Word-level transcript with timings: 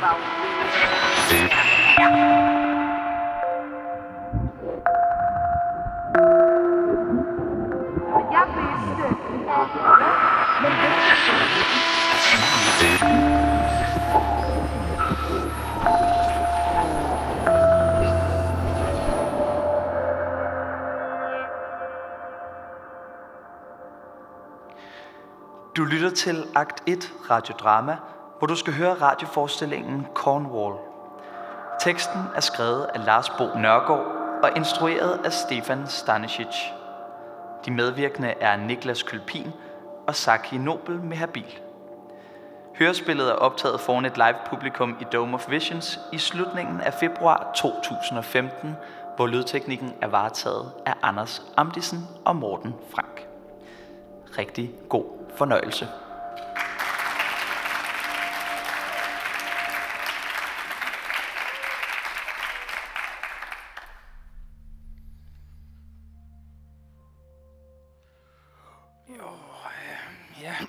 Jeg 0.00 0.08
vidste. 8.56 9.06
Men 10.62 10.72
Du 25.76 25.84
lytter 25.84 26.10
til 26.10 26.44
Akt 26.54 26.82
1 26.86 27.12
radiodrama, 27.30 27.96
hvor 28.40 28.46
du 28.46 28.56
skal 28.56 28.72
høre 28.72 28.94
radioforestillingen 28.94 30.06
Cornwall. 30.14 30.74
Teksten 31.80 32.20
er 32.36 32.40
skrevet 32.40 32.86
af 32.94 33.04
Lars 33.06 33.30
Bo 33.30 33.44
Nørgaard 33.58 34.06
og 34.42 34.50
instrueret 34.56 35.20
af 35.24 35.32
Stefan 35.32 35.86
Stanisic. 35.86 36.56
De 37.64 37.70
medvirkende 37.70 38.28
er 38.28 38.56
Niklas 38.56 39.02
Kølpin 39.02 39.52
og 40.06 40.14
Saki 40.14 40.58
Nobel 40.58 41.00
med 41.00 41.16
Habil. 41.16 41.58
Hørespillet 42.78 43.28
er 43.30 43.34
optaget 43.34 43.80
foran 43.80 44.04
et 44.04 44.16
live 44.16 44.36
publikum 44.46 44.96
i 45.00 45.04
Dome 45.12 45.34
of 45.34 45.50
Visions 45.50 46.00
i 46.12 46.18
slutningen 46.18 46.80
af 46.80 46.94
februar 46.94 47.52
2015, 47.56 48.76
hvor 49.16 49.26
lydteknikken 49.26 49.94
er 50.02 50.08
varetaget 50.08 50.72
af 50.86 50.94
Anders 51.02 51.42
Amdisen 51.56 52.08
og 52.24 52.36
Morten 52.36 52.74
Frank. 52.94 53.26
Rigtig 54.38 54.70
god 54.88 55.04
fornøjelse. 55.36 55.88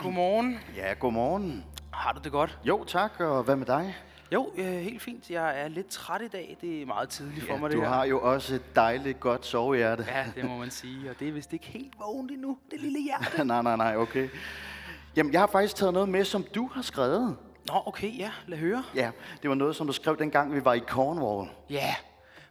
Godmorgen. 0.04 0.60
Ja, 0.76 0.94
godmorgen. 1.00 1.66
Har 1.94 2.12
du 2.14 2.20
det 2.24 2.32
godt? 2.32 2.58
Jo, 2.64 2.84
tak, 2.84 3.20
og 3.20 3.44
hvad 3.44 3.56
med 3.56 3.66
dig? 3.66 3.96
Jo, 4.34 4.50
øh, 4.58 4.66
helt 4.66 5.02
fint. 5.02 5.30
Jeg 5.30 5.62
er 5.62 5.68
lidt 5.68 5.88
træt 5.88 6.22
i 6.22 6.28
dag. 6.28 6.58
Det 6.62 6.82
er 6.82 6.86
meget 6.86 7.10
tidligt 7.10 7.46
for 7.46 7.54
Ja, 7.54 7.60
mig, 7.60 7.72
du 7.72 7.76
det 7.78 7.84
her. 7.88 7.94
har 7.94 8.06
jo 8.06 8.22
også 8.22 8.56
et 8.56 8.76
dejligt 8.76 9.20
godt 9.20 9.46
sovehjerte. 9.46 10.06
Ja, 10.08 10.26
det 10.36 10.46
må 10.50 10.58
man 10.58 10.72
sige. 10.72 11.10
Og 11.10 11.16
det 11.20 11.28
er 11.28 11.32
vist 11.32 11.54
ikke 11.54 11.66
helt 11.66 11.94
vågent 12.00 12.32
endnu, 12.32 12.58
det 12.72 12.80
lille 12.82 13.00
hjerte. 13.04 13.44
nej, 13.46 13.62
nej, 13.62 13.76
nej, 13.76 13.96
okay. 13.98 14.30
Jamen, 15.16 15.34
jeg 15.34 15.42
har 15.42 15.48
faktisk 15.48 15.76
taget 15.76 15.94
noget 15.94 16.10
med, 16.10 16.26
som 16.26 16.44
du 16.56 16.70
har 16.74 16.82
skrevet. 16.82 17.38
Nå, 17.68 17.74
okay, 17.86 18.18
ja. 18.18 18.32
Lad 18.48 18.58
høre. 18.58 18.84
Ja, 18.96 19.12
det 19.42 19.50
var 19.50 19.56
noget, 19.56 19.76
som 19.76 19.88
du 19.88 19.94
skrev 19.94 20.18
dengang, 20.20 20.54
vi 20.56 20.66
var 20.66 20.74
i 20.74 20.80
Cornwall. 20.80 21.50
Ja, 21.70 21.96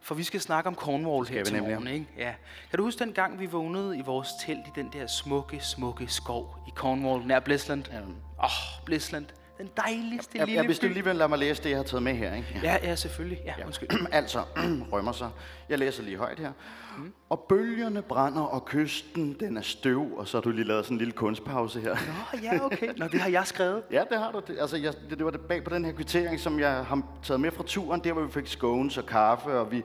for 0.03 0.15
vi 0.15 0.23
skal 0.23 0.41
snakke 0.41 0.69
om 0.69 0.75
Cornwall 0.75 1.27
her 1.27 1.45
til 1.45 1.63
morgen, 1.63 1.87
ikke? 1.87 2.07
Ja. 2.17 2.35
Kan 2.71 2.77
du 2.77 2.83
huske 2.85 3.05
den 3.05 3.13
gang, 3.13 3.41
vi 3.41 3.47
vågnede 3.47 3.99
i 3.99 4.01
vores 4.01 4.29
telt 4.47 4.67
i 4.67 4.71
den 4.75 4.91
der 4.93 5.07
smukke, 5.07 5.61
smukke 5.61 6.07
skov 6.09 6.57
i 6.69 6.71
Cornwall, 6.75 7.27
nær 7.27 7.41
Blisland? 7.41 7.85
Åh, 7.89 7.95
Ja. 7.95 8.01
oh, 8.45 8.85
Blisland. 8.87 9.27
Den 9.61 9.71
dejligste 9.77 10.39
Ja, 10.39 10.45
lille 10.45 10.89
lige 10.89 11.05
vil 11.05 11.17
lade 11.17 11.29
mig 11.29 11.39
læse 11.39 11.63
det, 11.63 11.71
jeg 11.71 11.79
har 11.79 11.85
taget 11.85 12.03
med 12.03 12.15
her, 12.15 12.35
ikke? 12.35 12.61
Ja, 12.63 12.77
ja, 12.83 12.97
selvfølgelig. 12.97 13.39
Ja, 13.45 13.55
ja. 13.59 13.67
undskyld. 13.67 13.89
altså, 14.13 14.43
rømmer 14.93 15.13
sig. 15.13 15.31
Jeg 15.69 15.79
læser 15.79 16.03
lige 16.03 16.17
højt 16.17 16.39
her. 16.39 16.53
Mm. 16.99 17.13
Og 17.29 17.47
bølgerne 17.49 18.03
brænder, 18.03 18.43
og 18.43 18.65
kysten, 18.65 19.37
den 19.41 19.57
er 19.57 19.63
støv. 19.63 20.19
Og 20.19 20.29
så 20.29 20.37
har 20.37 20.43
du 20.43 20.51
lige 20.51 20.65
lavet 20.65 20.85
sådan 20.85 20.95
en 20.95 20.99
lille 20.99 21.13
kunstpause 21.13 21.81
her. 21.81 21.95
Nå, 21.95 22.39
ja, 22.43 22.65
okay. 22.65 22.89
Nå, 22.97 23.07
det 23.09 23.21
har 23.21 23.31
jeg 23.31 23.47
skrevet. 23.47 23.83
Ja, 23.93 24.03
det 24.11 24.19
har 24.19 24.33
du. 24.33 24.43
Altså, 24.61 24.77
jeg, 24.77 24.93
det, 25.11 25.19
det 25.19 25.25
var 25.25 25.31
det 25.31 25.41
bag 25.41 25.65
på 25.65 25.75
den 25.75 25.85
her 25.85 25.93
kvittering, 25.93 26.41
som 26.41 26.61
jeg 26.61 26.73
har 26.85 27.03
taget 27.23 27.41
med 27.41 27.51
fra 27.51 27.65
turen, 27.67 28.05
der 28.05 28.13
hvor 28.13 28.23
vi 28.23 28.33
fik 28.33 28.47
scones 28.47 28.99
og 28.99 29.07
kaffe, 29.07 29.51
og 29.51 29.73
vi, 29.73 29.83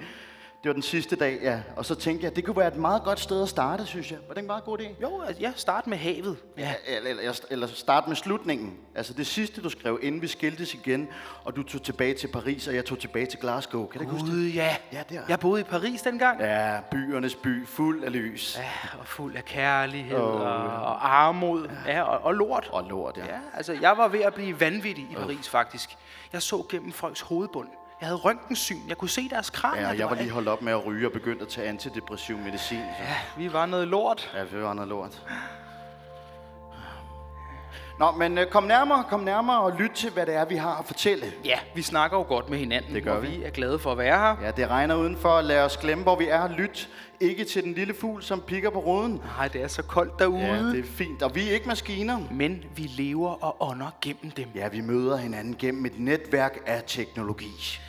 det 0.66 0.70
var 0.70 0.74
den 0.74 0.82
sidste 0.84 1.16
dag, 1.16 1.40
ja. 1.42 1.60
Og 1.76 1.86
så 1.86 1.96
tænkte 1.96 2.26
jeg, 2.26 2.36
det 2.36 2.46
kunne 2.46 2.58
være 2.58 2.68
et 2.68 2.76
meget 2.76 3.04
godt 3.04 3.20
sted 3.20 3.42
at 3.44 3.50
starte, 3.50 3.86
synes 3.86 4.12
jeg. 4.12 4.20
Var 4.28 4.34
det 4.34 4.42
en 4.42 4.48
meget 4.48 4.64
god 4.64 4.80
idé? 4.80 5.02
Jo, 5.02 5.22
altså, 5.22 5.42
ja, 5.42 5.52
start 5.56 5.88
med 5.88 5.98
havet. 5.98 6.38
Ja. 6.58 6.74
Eller, 6.88 7.10
eller, 7.10 7.40
eller 7.52 7.68
starte 7.68 8.08
med 8.10 8.16
slutningen. 8.16 8.74
Altså 8.96 9.14
det 9.14 9.28
sidste, 9.28 9.62
du 9.62 9.70
skrev, 9.70 10.00
inden 10.02 10.22
vi 10.22 10.28
skiltes 10.28 10.74
igen, 10.74 11.08
og 11.44 11.56
du 11.56 11.64
tog 11.64 11.84
tilbage 11.84 12.14
til 12.14 12.28
Paris, 12.28 12.68
og 12.68 12.76
jeg 12.76 12.86
tog 12.86 13.00
tilbage 13.00 13.26
til 13.26 13.40
Glasgow. 13.40 13.86
Kan 13.88 14.00
du 14.00 14.04
ikke 14.04 14.12
huske 14.24 14.38
det? 14.46 14.56
Ja. 14.56 14.76
Ja, 14.92 15.04
det 15.10 15.18
er- 15.18 15.22
Jeg 15.30 15.40
boede 15.40 15.62
i 15.62 15.64
Paris 15.64 16.02
dengang. 16.02 16.40
Ja. 16.40 16.74
Ja, 16.74 16.80
byernes 16.92 17.36
by, 17.36 17.68
fuld 17.68 18.04
af 18.04 18.12
lys. 18.12 18.58
ja 18.60 19.00
og 19.00 19.08
fuld 19.08 19.36
af 19.36 19.46
kærlighed 19.46 20.18
oh, 20.18 20.24
og, 20.24 20.40
og 20.82 21.16
armod. 21.16 21.70
Ja, 21.88 22.02
og, 22.02 22.20
og 22.26 22.34
lort. 22.34 22.70
Og 22.72 22.84
lort, 22.84 23.18
ja. 23.18 23.26
Ja, 23.26 23.40
altså, 23.54 23.74
jeg 23.82 23.98
var 23.98 24.08
ved 24.08 24.22
at 24.22 24.34
blive 24.34 24.60
vanvittig 24.60 25.08
i 25.12 25.16
Paris, 25.16 25.50
faktisk. 25.50 25.90
Jeg 26.34 26.42
så 26.42 26.66
gennem 26.70 26.92
folks 26.92 27.22
hovedbund. 27.22 27.68
Jeg 28.02 28.08
havde 28.08 28.20
røntgensyn. 28.20 28.80
Jeg 28.88 28.98
kunne 28.98 29.10
se 29.10 29.30
deres 29.30 29.50
kranier. 29.50 29.90
Ja, 29.92 29.98
jeg 29.98 30.10
var 30.10 30.16
lige 30.16 30.30
holdt 30.30 30.48
op 30.48 30.62
med 30.62 30.74
at 30.74 30.86
ryge 30.86 31.08
og 31.08 31.12
begyndt 31.12 31.42
at 31.42 31.48
tage 31.48 31.68
antidepressiv 31.68 32.38
medicin. 32.38 32.78
Så. 32.98 33.04
Ja, 33.04 33.16
vi 33.38 33.54
var 33.54 33.66
noget 33.66 33.88
lort. 33.88 34.32
Ja, 34.34 34.40
det 34.42 34.62
var 34.64 34.74
noget 34.74 34.90
lort. 34.90 35.22
Nå, 38.00 38.12
men 38.12 38.38
øh, 38.38 38.48
kom 38.48 38.64
nærmere, 38.64 39.04
kom 39.10 39.20
nærmere 39.20 39.62
og 39.62 39.72
lyt 39.80 39.90
til, 39.92 40.10
hvad 40.12 40.26
det 40.26 40.36
er, 40.36 40.46
vi 40.46 40.56
har 40.56 40.76
at 40.80 40.86
fortælle. 40.86 41.26
Ja, 41.46 41.60
vi 41.76 41.82
snakker 41.82 42.18
jo 42.18 42.24
godt 42.24 42.50
med 42.50 42.58
hinanden, 42.58 42.96
Det 42.96 43.04
gør 43.04 43.14
og 43.16 43.22
vi. 43.24 43.28
vi 43.28 43.44
er 43.44 43.50
glade 43.50 43.80
for 43.80 43.92
at 43.92 43.98
være 43.98 44.20
her. 44.20 44.46
Ja, 44.46 44.52
det 44.52 44.70
regner 44.70 44.96
udenfor. 44.96 45.42
Lad 45.42 45.62
os 45.64 45.78
glemme, 45.78 46.04
hvor 46.04 46.16
vi 46.16 46.28
er. 46.28 46.48
Lyt 46.58 46.90
ikke 47.20 47.44
til 47.44 47.64
den 47.64 47.74
lille 47.74 47.94
fugl, 47.94 48.24
som 48.24 48.42
pikker 48.42 48.70
på 48.70 48.80
ruden. 48.80 49.22
Nej, 49.38 49.48
det 49.48 49.62
er 49.64 49.68
så 49.68 49.84
koldt 49.84 50.20
derude. 50.20 50.40
Ja, 50.46 50.58
det 50.64 50.80
er 50.80 50.84
fint. 50.84 51.22
Og 51.24 51.36
vi 51.36 51.50
er 51.50 51.54
ikke 51.54 51.68
maskiner. 51.68 52.20
Men 52.32 52.64
vi 52.76 52.82
lever 52.82 53.30
og 53.44 53.56
ånder 53.60 53.88
gennem 54.02 54.32
dem. 54.32 54.48
Ja, 54.56 54.68
vi 54.68 54.82
møder 54.82 55.18
hinanden 55.18 55.56
gennem 55.60 55.86
et 55.86 56.00
netværk 56.00 56.58
af 56.66 56.84
teknologi. 56.88 57.80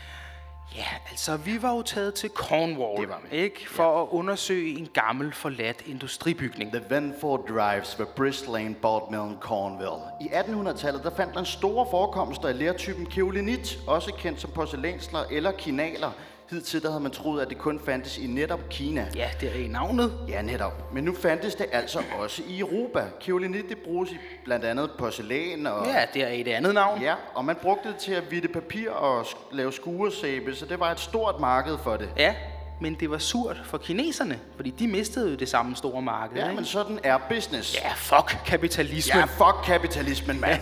Ja, 0.75 0.87
altså 1.11 1.37
vi 1.37 1.63
var 1.63 1.75
jo 1.77 1.83
taget 1.83 2.15
til 2.15 2.31
Cornwall, 2.31 3.01
Det 3.01 3.09
var 3.09 3.21
vi. 3.31 3.37
ikke? 3.37 3.69
For 3.71 4.03
at 4.03 4.09
undersøge 4.11 4.79
en 4.79 4.89
gammel 4.95 5.33
forladt 5.33 5.83
industribygning. 5.87 6.73
The 6.73 6.83
Venford 6.91 7.49
Drives 7.49 7.99
ved 7.99 8.07
Brislane 8.07 8.75
Board 8.75 9.11
Mill 9.11 9.23
in 9.23 9.37
Cornwall. 9.41 10.03
I 10.21 10.25
1800-tallet 10.27 11.03
der 11.03 11.11
fandt 11.17 11.35
man 11.35 11.45
store 11.47 11.87
forekomster 11.91 12.49
af 12.49 12.59
lertypen 12.59 13.07
keolinit, 13.07 13.79
også 13.87 14.13
kendt 14.19 14.41
som 14.41 14.51
porcelænsler 14.51 15.25
eller 15.31 15.53
kinaler. 15.53 16.11
Hidtil 16.51 16.83
der 16.83 16.89
havde 16.89 17.01
man 17.03 17.13
troet, 17.13 17.43
at 17.43 17.49
det 17.49 17.59
kun 17.59 17.81
fandtes 17.85 18.19
i 18.19 18.27
netop 18.27 18.61
Kina. 18.71 19.07
Ja, 19.15 19.29
det 19.41 19.49
er 19.49 19.65
i 19.65 19.69
navnet. 19.69 20.13
Ja, 20.29 20.43
netop. 20.43 20.95
Men 20.95 21.05
nu 21.05 21.15
fandtes 21.15 21.55
det 21.55 21.67
altså 21.73 22.03
også 22.19 22.43
i 22.49 22.59
Europa. 22.61 23.05
Keolinit 23.21 23.69
det 23.69 23.79
bruges 23.79 24.11
i 24.11 24.17
blandt 24.45 24.65
andet 24.65 24.91
porcelæn 24.99 25.67
og... 25.67 25.87
Ja, 25.87 26.05
det 26.15 26.23
er 26.23 26.29
et 26.29 26.49
andet 26.49 26.75
navn. 26.75 27.03
Ja, 27.03 27.15
og 27.35 27.45
man 27.45 27.57
brugte 27.63 27.89
det 27.89 27.97
til 27.97 28.13
at 28.13 28.31
vitte 28.31 28.49
papir 28.49 28.91
og 28.91 29.21
sk- 29.23 29.57
lave 29.57 29.73
skuresæbe, 29.73 30.55
så 30.55 30.67
det 30.67 30.81
var 30.81 30.91
et 30.93 31.01
stort 31.01 31.41
marked 31.41 31.79
for 31.83 31.97
det. 31.97 32.09
Ja, 32.17 32.35
men 32.81 32.95
det 32.95 33.11
var 33.11 33.19
surt 33.19 33.61
for 33.65 33.79
kineserne, 33.79 34.39
fordi 34.57 34.71
de 34.71 34.89
mistede 34.89 35.31
jo 35.31 35.37
det 35.37 35.49
samme 35.49 35.77
store 35.77 36.03
marked. 36.03 36.37
Ja, 36.37 36.43
ikke? 36.45 36.55
men 36.57 36.65
sådan 36.65 36.99
er 37.03 37.19
business. 37.31 37.77
ja 37.85 37.93
fuck 37.97 38.37
kapitalismen. 38.47 39.19
ja 39.19 39.25
fuck 39.25 39.65
kapitalismen, 39.65 40.41
mand. 40.41 40.61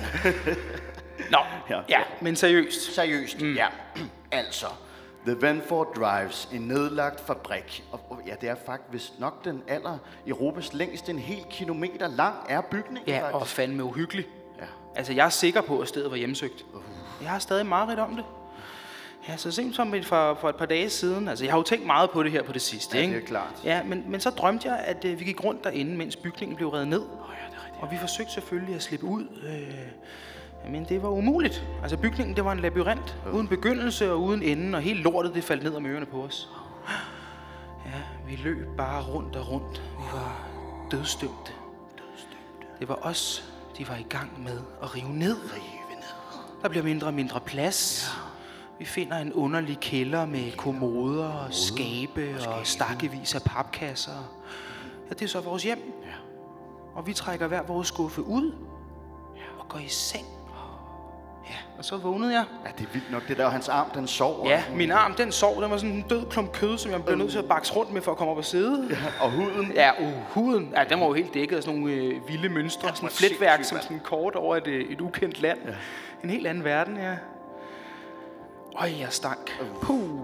Nå, 1.30 1.38
ja. 1.70 1.80
ja, 1.88 2.00
men 2.20 2.36
seriøst. 2.36 2.94
Seriøst, 2.94 3.40
mm. 3.40 3.54
ja. 3.54 3.66
altså, 4.32 4.66
The 5.26 5.36
Venford 5.40 5.94
Drives, 5.96 6.48
en 6.52 6.60
nedlagt 6.60 7.20
fabrik. 7.20 7.84
Og, 7.92 8.00
og 8.10 8.20
ja, 8.26 8.34
det 8.40 8.48
er 8.48 8.54
faktisk 8.66 9.12
nok 9.18 9.44
den 9.44 9.62
aller 9.68 9.98
Europas 10.26 10.72
længste, 10.72 11.10
en 11.12 11.18
hel 11.18 11.44
kilometer 11.50 12.08
lang 12.08 12.34
er 12.48 12.60
bygningen 12.60 13.02
Ja, 13.08 13.20
faktisk. 13.22 13.34
og 13.40 13.46
fandme 13.46 13.84
uhyggeligt. 13.84 14.28
Ja. 14.58 14.64
Altså, 14.96 15.12
jeg 15.12 15.26
er 15.26 15.30
sikker 15.30 15.60
på, 15.60 15.78
at 15.80 15.88
stedet 15.88 16.10
var 16.10 16.16
hjemsøgt. 16.16 16.64
Jeg 17.22 17.30
har 17.30 17.38
stadig 17.38 17.66
mareridt 17.66 17.98
om 17.98 18.16
det. 18.16 18.24
Ja, 19.28 19.36
så 19.36 19.50
sent 19.50 19.76
som 19.76 19.94
for, 20.02 20.34
for 20.40 20.48
et 20.48 20.56
par 20.56 20.66
dage 20.66 20.90
siden. 20.90 21.28
Altså, 21.28 21.44
jeg 21.44 21.52
har 21.52 21.58
jo 21.58 21.62
tænkt 21.62 21.86
meget 21.86 22.10
på 22.10 22.22
det 22.22 22.32
her 22.32 22.42
på 22.42 22.52
det 22.52 22.62
sidste, 22.62 22.96
Ja, 22.96 23.02
ikke? 23.02 23.14
det 23.14 23.22
er 23.22 23.26
klart. 23.26 23.60
Ja, 23.64 23.82
men, 23.82 24.04
men 24.10 24.20
så 24.20 24.30
drømte 24.30 24.68
jeg, 24.68 24.78
at 24.78 25.04
øh, 25.04 25.20
vi 25.20 25.24
gik 25.24 25.44
rundt 25.44 25.64
derinde, 25.64 25.96
mens 25.96 26.16
bygningen 26.16 26.56
blev 26.56 26.68
revet 26.68 26.88
ned. 26.88 27.00
Oh, 27.00 27.06
ja, 27.06 27.50
det 27.50 27.56
er 27.58 27.64
rigtigt. 27.64 27.82
Og 27.82 27.90
vi 27.90 27.96
forsøgte 27.98 28.32
selvfølgelig 28.32 28.74
at 28.74 28.82
slippe 28.82 29.06
ud. 29.06 29.22
Øh, 29.46 29.74
men 30.70 30.84
det 30.88 31.02
var 31.02 31.08
umuligt. 31.08 31.66
Altså, 31.82 31.96
bygningen, 31.96 32.36
det 32.36 32.44
var 32.44 32.52
en 32.52 32.60
labyrint. 32.60 33.18
Uden 33.32 33.48
begyndelse 33.48 34.12
og 34.12 34.22
uden 34.22 34.42
ende, 34.42 34.76
og 34.76 34.82
helt 34.82 35.00
lortet, 35.00 35.34
det 35.34 35.44
faldt 35.44 35.62
ned 35.62 35.74
om 35.74 35.86
ørerne 35.86 36.06
på 36.06 36.22
os. 36.22 36.48
Ja, 37.86 38.00
vi 38.26 38.36
løb 38.36 38.76
bare 38.76 39.02
rundt 39.02 39.36
og 39.36 39.50
rundt. 39.50 39.82
Vi 39.98 40.04
var 40.12 40.46
dødsdømte. 40.90 41.52
Det 42.80 42.88
var 42.88 42.98
os, 43.02 43.52
de 43.78 43.88
var 43.88 43.96
i 43.96 44.06
gang 44.08 44.42
med 44.42 44.58
at 44.82 44.94
rive 44.94 45.12
ned. 45.12 45.36
Rive 45.36 45.96
ned. 45.96 46.02
Der 46.62 46.68
bliver 46.68 46.84
mindre 46.84 47.06
og 47.06 47.14
mindre 47.14 47.40
plads. 47.40 48.10
Ja. 48.14 48.20
Vi 48.78 48.84
finder 48.84 49.16
en 49.16 49.32
underlig 49.32 49.78
kælder 49.80 50.26
med 50.26 50.56
kommoder 50.56 51.28
og 51.28 51.54
skabe 51.54 52.36
og 52.46 52.66
stakkevis 52.66 53.34
af 53.34 53.42
papkasser. 53.42 54.34
Ja, 55.08 55.14
det 55.14 55.22
er 55.22 55.28
så 55.28 55.40
vores 55.40 55.62
hjem. 55.62 55.92
Ja. 56.02 56.14
Og 56.94 57.06
vi 57.06 57.12
trækker 57.12 57.46
hver 57.46 57.62
vores 57.62 57.88
skuffe 57.88 58.22
ud 58.22 58.54
og 59.58 59.68
går 59.68 59.78
i 59.78 59.88
seng. 59.88 60.26
Ja, 61.48 61.54
og 61.78 61.84
så 61.84 61.96
vågnede 61.96 62.32
jeg. 62.32 62.44
Ja, 62.66 62.70
det 62.78 62.86
er 62.86 62.90
vildt 62.92 63.10
nok, 63.12 63.28
det 63.28 63.36
der, 63.36 63.48
hans 63.48 63.68
arm, 63.68 63.90
den 63.94 64.06
sover. 64.06 64.50
Ja, 64.50 64.62
min 64.74 64.90
arm, 64.90 65.14
den 65.14 65.32
sov. 65.32 65.62
Den 65.62 65.70
var 65.70 65.76
sådan 65.76 65.94
en 65.94 66.02
død 66.02 66.26
klump 66.30 66.52
kød, 66.52 66.78
som 66.78 66.90
jeg 66.90 67.04
blev 67.04 67.16
nødt 67.18 67.30
til 67.30 67.38
at 67.38 67.44
bakse 67.48 67.72
rundt 67.72 67.92
med 67.92 68.02
for 68.02 68.10
at 68.12 68.16
komme 68.18 68.30
op 68.30 68.36
og 68.36 68.44
sidde. 68.44 68.86
Ja, 68.90 69.24
Og 69.24 69.30
huden, 69.30 69.72
ja 69.74 69.90
uh, 70.02 70.12
huden, 70.28 70.72
ja, 70.76 70.84
den 70.84 71.00
var 71.00 71.06
jo 71.06 71.12
helt 71.12 71.34
dækket 71.34 71.56
af 71.56 71.62
sådan 71.62 71.80
nogle 71.80 71.94
øh, 71.94 72.28
vilde 72.28 72.48
mønstre. 72.48 72.88
sådan 72.88 73.02
var 73.02 73.08
et 73.08 73.14
fletværk 73.14 73.64
som 73.64 73.78
sådan 73.80 74.00
kort 74.04 74.34
over 74.34 74.56
et, 74.56 74.66
øh, 74.66 74.84
et 74.90 75.00
ukendt 75.00 75.40
land. 75.40 75.58
Ja. 75.66 75.72
En 76.24 76.30
helt 76.30 76.46
anden 76.46 76.64
verden, 76.64 76.96
ja. 76.96 77.14
Øj, 78.80 78.90
jeg 79.00 79.08
stank. 79.10 79.62
Puh. 79.82 80.20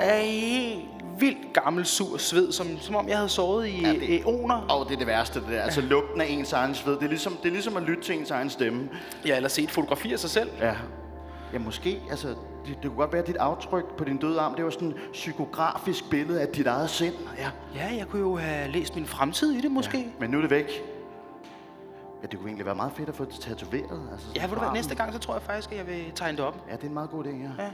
Af 0.00 0.26
helt 0.26 0.84
vildt 1.18 1.52
gammel 1.52 1.86
sur 1.86 2.18
sved, 2.18 2.52
som, 2.52 2.66
som 2.80 2.96
om 2.96 3.08
jeg 3.08 3.16
havde 3.16 3.28
sovet 3.28 3.66
i 3.66 3.80
ja, 3.82 3.92
det- 3.92 4.02
æoner. 4.20 4.54
Og 4.68 4.86
det 4.88 4.94
er 4.94 4.98
det 4.98 5.06
værste, 5.06 5.40
det 5.40 5.48
der. 5.48 5.62
Altså 5.62 5.80
lugten 5.80 6.20
af 6.20 6.26
ens 6.28 6.52
egen 6.52 6.74
sved. 6.74 6.94
Det 6.94 7.02
er 7.04 7.08
ligesom, 7.08 7.36
det 7.42 7.48
er 7.48 7.52
ligesom 7.52 7.76
at 7.76 7.82
lytte 7.82 8.02
til 8.02 8.18
ens 8.18 8.30
egen 8.30 8.50
stemme. 8.50 8.88
Jeg 9.26 9.36
har 9.36 9.48
set 9.48 9.70
fotografi 9.70 10.12
af 10.12 10.18
sig 10.18 10.30
selv. 10.30 10.50
Ja. 10.60 10.74
Ja, 11.52 11.58
måske. 11.58 12.00
Altså, 12.10 12.28
det, 12.28 12.36
det 12.66 12.76
kunne 12.82 12.96
godt 12.96 13.12
være, 13.12 13.22
at 13.22 13.26
dit 13.28 13.36
aftryk 13.36 13.84
på 13.98 14.04
din 14.04 14.16
døde 14.16 14.40
arm, 14.40 14.54
det 14.54 14.64
var 14.64 14.70
sådan 14.70 14.88
et 14.88 14.96
psykografisk 15.12 16.10
billede 16.10 16.40
af 16.40 16.48
dit 16.48 16.66
eget 16.66 16.90
sind. 16.90 17.14
Ja. 17.38 17.48
Ja, 17.74 17.96
jeg 17.96 18.06
kunne 18.08 18.22
jo 18.22 18.36
have 18.36 18.70
læst 18.72 18.96
min 18.96 19.06
fremtid 19.06 19.52
i 19.52 19.60
det, 19.60 19.70
måske. 19.70 19.98
Ja, 19.98 20.04
Men 20.20 20.30
nu 20.30 20.36
er 20.36 20.40
det 20.40 20.50
væk. 20.50 20.82
Ja, 22.26 22.30
det 22.30 22.38
kunne 22.38 22.48
egentlig 22.48 22.66
være 22.66 22.74
meget 22.74 22.92
fedt 22.92 23.08
at 23.08 23.14
få 23.14 23.24
det 23.24 23.34
tatoveret. 23.34 24.08
Altså, 24.12 24.26
ja 24.36 24.42
ved 24.46 24.54
du 24.54 24.58
hvad, 24.58 24.72
næste 24.72 24.94
gang, 24.94 25.12
så 25.12 25.18
tror 25.18 25.34
jeg 25.34 25.42
faktisk, 25.42 25.72
at 25.72 25.78
jeg 25.78 25.86
vil 25.86 26.12
tegne 26.14 26.38
det 26.38 26.44
op. 26.44 26.64
Ja, 26.70 26.76
det 26.76 26.82
er 26.82 26.86
en 26.86 26.94
meget 26.94 27.10
god 27.10 27.24
idé, 27.24 27.28
ja. 27.28 27.64
Ja. 27.64 27.70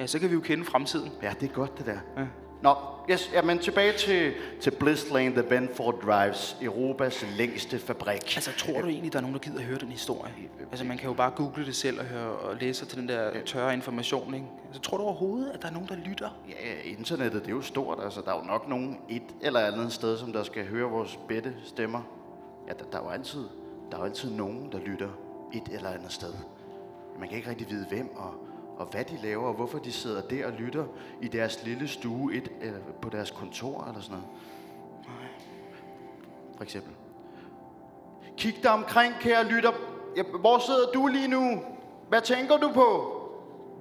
ja, 0.00 0.06
så 0.06 0.18
kan 0.18 0.28
vi 0.28 0.34
jo 0.34 0.40
kende 0.40 0.64
fremtiden. 0.64 1.12
Ja, 1.22 1.32
det 1.40 1.50
er 1.50 1.54
godt, 1.54 1.78
det 1.78 1.86
der. 1.86 1.98
Ja. 2.16 2.26
Nå, 2.62 2.74
yes, 3.10 3.30
ja, 3.32 3.42
men 3.42 3.58
tilbage 3.58 3.92
til, 3.92 4.32
til 4.60 4.70
Bliss 4.70 5.10
Lane, 5.10 5.34
The 5.34 5.42
Benford 5.42 6.02
Drives, 6.06 6.56
Europas 6.62 7.26
længste 7.36 7.78
fabrik. 7.78 8.36
Altså, 8.36 8.50
tror 8.58 8.80
du 8.80 8.86
egentlig, 8.86 9.12
der 9.12 9.18
er 9.18 9.22
nogen, 9.22 9.34
der 9.34 9.40
gider 9.40 9.58
at 9.58 9.64
høre 9.64 9.78
den 9.78 9.88
historie? 9.88 10.32
Altså, 10.70 10.84
man 10.84 10.98
kan 10.98 11.08
jo 11.08 11.14
bare 11.14 11.30
google 11.30 11.66
det 11.66 11.76
selv 11.76 12.00
og, 12.00 12.04
høre, 12.04 12.30
og 12.30 12.56
læse 12.56 12.86
til 12.86 12.98
den 12.98 13.08
der 13.08 13.30
tørre 13.44 13.74
information, 13.74 14.34
ikke? 14.34 14.46
Altså, 14.66 14.80
tror 14.80 14.96
du 14.96 15.02
overhovedet, 15.02 15.50
at 15.50 15.62
der 15.62 15.68
er 15.68 15.72
nogen, 15.72 15.88
der 15.88 15.96
lytter? 15.96 16.28
Ja, 16.48 16.90
internettet, 16.90 17.42
det 17.42 17.48
er 17.48 17.54
jo 17.54 17.62
stort. 17.62 17.98
Altså, 18.04 18.20
der 18.24 18.32
er 18.32 18.36
jo 18.36 18.44
nok 18.44 18.68
nogen 18.68 18.98
et 19.08 19.22
eller 19.40 19.60
andet 19.60 19.92
sted, 19.92 20.18
som 20.18 20.32
der 20.32 20.42
skal 20.42 20.66
høre 20.66 20.90
vores 20.90 21.18
bedte 21.28 21.54
stemmer. 21.64 22.00
Ja, 22.68 22.72
der, 22.72 22.84
der 22.92 22.98
er 22.98 23.02
jo 23.02 23.08
altid, 23.10 23.44
der 23.90 23.96
er 23.96 24.00
jo 24.00 24.06
altid 24.06 24.30
nogen, 24.30 24.72
der 24.72 24.78
lytter 24.78 25.08
et 25.52 25.68
eller 25.72 25.90
andet 25.90 26.12
sted. 26.12 26.32
Man 27.18 27.28
kan 27.28 27.36
ikke 27.36 27.50
rigtig 27.50 27.70
vide, 27.70 27.86
hvem 27.88 28.16
og, 28.16 28.34
og 28.78 28.86
hvad 28.86 29.04
de 29.04 29.18
laver, 29.22 29.48
og 29.48 29.54
hvorfor 29.54 29.78
de 29.78 29.92
sidder 29.92 30.20
der 30.20 30.46
og 30.46 30.52
lytter 30.52 30.84
i 31.22 31.28
deres 31.28 31.64
lille 31.64 31.88
stue 31.88 32.34
et, 32.34 32.48
eller 32.60 32.78
på 33.02 33.08
deres 33.08 33.30
kontor 33.30 33.84
eller 33.88 34.00
sådan 34.00 34.16
noget. 34.16 34.28
For 36.56 36.62
eksempel. 36.62 36.92
Kig 38.36 38.62
dig 38.62 38.70
omkring, 38.70 39.14
kære 39.20 39.44
lytter. 39.44 39.72
Ja, 40.16 40.22
hvor 40.40 40.58
sidder 40.58 40.90
du 40.94 41.06
lige 41.06 41.28
nu? 41.28 41.62
Hvad 42.08 42.20
tænker 42.20 42.56
du 42.56 42.70
på? 42.74 43.12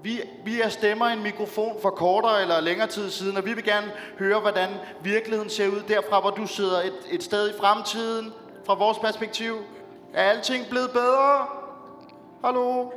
Vi, 0.03 0.21
vi 0.45 0.61
er 0.61 0.69
stemmer 0.69 1.09
i 1.09 1.13
en 1.13 1.23
mikrofon 1.23 1.77
for 1.81 1.89
kortere 1.89 2.41
eller 2.41 2.61
længere 2.61 2.87
tid 2.87 3.09
siden, 3.09 3.37
og 3.37 3.45
vi 3.45 3.53
vil 3.53 3.63
gerne 3.63 3.91
høre, 4.19 4.39
hvordan 4.39 4.69
virkeligheden 5.01 5.49
ser 5.49 5.67
ud 5.67 5.83
derfra, 5.87 6.21
hvor 6.21 6.29
du 6.29 6.47
sidder 6.47 6.81
et, 6.81 6.93
et 7.11 7.23
sted 7.23 7.49
i 7.49 7.53
fremtiden, 7.59 8.33
fra 8.65 8.73
vores 8.73 8.97
perspektiv. 8.97 9.55
Er 10.15 10.23
alting 10.23 10.65
blevet 10.69 10.91
bedre? 10.91 11.47
Hallo? 12.45 12.91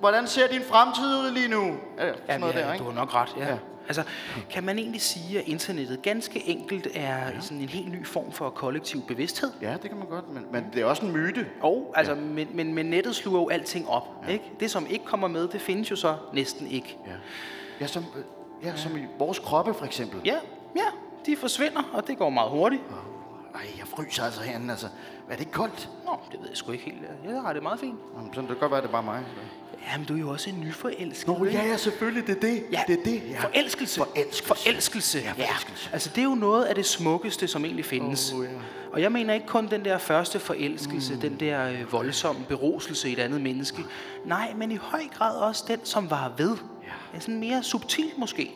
Hvordan 0.00 0.26
ser 0.26 0.46
din 0.48 0.62
fremtid 0.62 1.04
ud 1.04 1.30
lige 1.30 1.48
nu? 1.48 1.76
Ja, 1.98 2.12
sådan 2.12 2.40
noget 2.40 2.54
ja, 2.54 2.60
der, 2.60 2.72
ikke? 2.72 2.84
du 2.84 2.90
har 2.90 2.96
nok 2.96 3.14
ret, 3.14 3.28
ja. 3.36 3.44
Ja. 3.44 3.50
ja. 3.50 3.58
Altså, 3.86 4.02
kan 4.50 4.64
man 4.64 4.78
egentlig 4.78 5.00
sige, 5.00 5.38
at 5.38 5.48
internettet 5.48 6.02
ganske 6.02 6.48
enkelt 6.48 6.86
er 6.94 7.16
ja. 7.16 7.40
sådan 7.40 7.60
en 7.60 7.68
helt 7.68 7.92
ny 7.92 8.06
form 8.06 8.32
for 8.32 8.50
kollektiv 8.50 9.02
bevidsthed? 9.08 9.50
Ja, 9.62 9.72
det 9.82 9.90
kan 9.90 9.98
man 9.98 10.08
godt, 10.08 10.28
men, 10.28 10.46
men 10.52 10.64
det 10.72 10.82
er 10.82 10.84
også 10.84 11.06
en 11.06 11.12
myte. 11.12 11.46
Og, 11.60 11.92
altså, 11.96 12.12
ja. 12.12 12.20
men, 12.20 12.48
men, 12.54 12.74
men 12.74 12.86
nettet 12.86 13.14
sluger 13.14 13.40
jo 13.40 13.48
alting 13.48 13.88
op, 13.88 14.08
ja. 14.26 14.32
ikke? 14.32 14.44
Det, 14.60 14.70
som 14.70 14.86
ikke 14.90 15.04
kommer 15.04 15.28
med, 15.28 15.48
det 15.48 15.60
findes 15.60 15.90
jo 15.90 15.96
så 15.96 16.16
næsten 16.32 16.66
ikke. 16.66 16.98
Ja, 17.06 17.12
ja, 17.80 17.86
som, 17.86 18.04
ja, 18.62 18.76
som 18.76 18.96
i 18.96 19.00
vores 19.18 19.38
kroppe 19.38 19.74
for 19.74 19.84
eksempel. 19.84 20.20
Ja, 20.24 20.36
ja, 20.76 20.86
de 21.26 21.36
forsvinder, 21.36 21.82
og 21.92 22.06
det 22.06 22.18
går 22.18 22.30
meget 22.30 22.50
hurtigt. 22.50 22.82
Ej, 23.54 23.60
jeg 23.78 23.88
fryser 23.88 24.24
altså 24.24 24.42
herinde, 24.42 24.70
altså. 24.70 24.86
Er 25.28 25.32
det 25.32 25.40
ikke 25.40 25.52
koldt? 25.52 25.88
Nå, 26.04 26.18
det 26.32 26.40
ved 26.40 26.48
jeg 26.48 26.56
sgu 26.56 26.72
ikke 26.72 26.84
helt. 26.84 26.98
Jeg 27.24 27.40
har 27.42 27.52
det 27.52 27.62
meget 27.62 27.80
fint. 27.80 27.98
Jamen, 28.16 28.34
sådan, 28.34 28.48
det 28.50 28.58
kan 28.58 28.60
godt 28.60 28.72
være, 28.72 28.80
det 28.80 28.88
er 28.88 28.92
bare 28.92 29.02
mig. 29.02 29.24
Jamen, 29.92 30.06
du 30.06 30.14
er 30.14 30.18
jo 30.18 30.30
også 30.30 30.50
en 30.50 30.60
nyforelsket. 30.60 31.38
Nå, 31.38 31.44
ja, 31.44 31.66
ja, 31.66 31.76
selvfølgelig, 31.76 32.26
det 32.26 32.36
er 32.36 32.40
det. 32.40 32.64
Ja, 32.72 32.80
det 32.86 32.98
er 32.98 33.04
det. 33.04 33.22
Ja. 33.30 33.40
Forelskelse. 33.44 34.00
Forelskelse. 34.00 34.44
Forelskelse. 34.44 35.18
Ja, 35.18 35.32
forelskelse. 35.32 35.90
Altså, 35.92 36.10
det 36.14 36.18
er 36.18 36.24
jo 36.24 36.34
noget 36.34 36.64
af 36.64 36.74
det 36.74 36.86
smukkeste, 36.86 37.48
som 37.48 37.64
egentlig 37.64 37.84
findes. 37.84 38.32
Åh, 38.32 38.44
ja. 38.44 38.50
Og 38.92 39.02
jeg 39.02 39.12
mener 39.12 39.34
ikke 39.34 39.46
kun 39.46 39.68
den 39.68 39.84
der 39.84 39.98
første 39.98 40.38
forelskelse, 40.38 41.14
mm. 41.14 41.20
den 41.20 41.40
der 41.40 41.68
øh, 41.68 41.92
voldsomme 41.92 42.44
beroselse 42.48 43.10
i 43.10 43.12
et 43.12 43.18
andet 43.18 43.40
menneske. 43.40 43.84
Nej, 44.24 44.52
men 44.56 44.72
i 44.72 44.76
høj 44.76 45.02
grad 45.14 45.36
også 45.36 45.64
den, 45.68 45.80
som 45.84 46.10
var 46.10 46.32
ved. 46.36 46.56
Ja. 47.14 47.20
Sådan 47.20 47.40
mere 47.40 47.62
subtil 47.62 48.10
måske. 48.18 48.54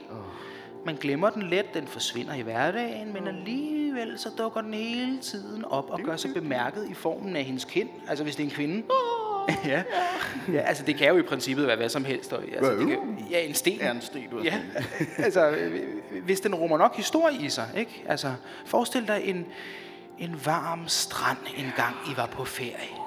Man 0.86 0.96
glemmer 0.96 1.30
den 1.30 1.42
let, 1.42 1.74
den 1.74 1.86
forsvinder 1.86 2.34
i 2.34 2.40
hverdagen, 2.40 3.12
men 3.12 3.28
alligevel 3.28 3.87
så 4.16 4.28
dukker 4.38 4.60
den 4.60 4.74
hele 4.74 5.18
tiden 5.18 5.64
op 5.64 5.90
og 5.90 6.00
gør 6.00 6.16
sig 6.16 6.34
bemærket 6.34 6.88
i 6.90 6.94
formen 6.94 7.36
af 7.36 7.44
hendes 7.44 7.64
kind. 7.64 7.88
Altså 8.08 8.24
hvis 8.24 8.36
det 8.36 8.42
er 8.42 8.48
en 8.48 8.54
kvinde. 8.54 8.82
ja. 9.64 9.82
ja, 10.52 10.60
altså 10.60 10.84
det 10.84 10.96
kan 10.96 11.08
jo 11.08 11.18
i 11.18 11.22
princippet 11.22 11.66
være 11.66 11.76
hvad 11.76 11.88
som 11.88 12.04
helst. 12.04 12.32
Og, 12.32 12.42
altså, 12.56 12.72
det 12.72 12.88
kan, 12.88 13.26
ja, 13.30 13.40
en 13.40 13.54
sten. 13.54 13.78
Ja, 13.78 13.90
en 13.90 14.00
sten, 14.00 14.30
du 14.30 14.42
Ja, 14.42 14.60
altså 15.24 15.54
hvis 16.24 16.40
den 16.40 16.54
rummer 16.54 16.78
nok 16.78 16.96
historie 16.96 17.36
i 17.36 17.48
sig, 17.48 17.68
ikke? 17.76 18.04
Altså 18.06 18.34
forestil 18.66 19.08
dig 19.08 19.20
en, 19.24 19.46
en 20.18 20.40
varm 20.44 20.88
strand 20.88 21.38
en 21.56 21.72
gang 21.76 21.96
I 22.12 22.16
var 22.16 22.26
på 22.26 22.44
ferie. 22.44 22.98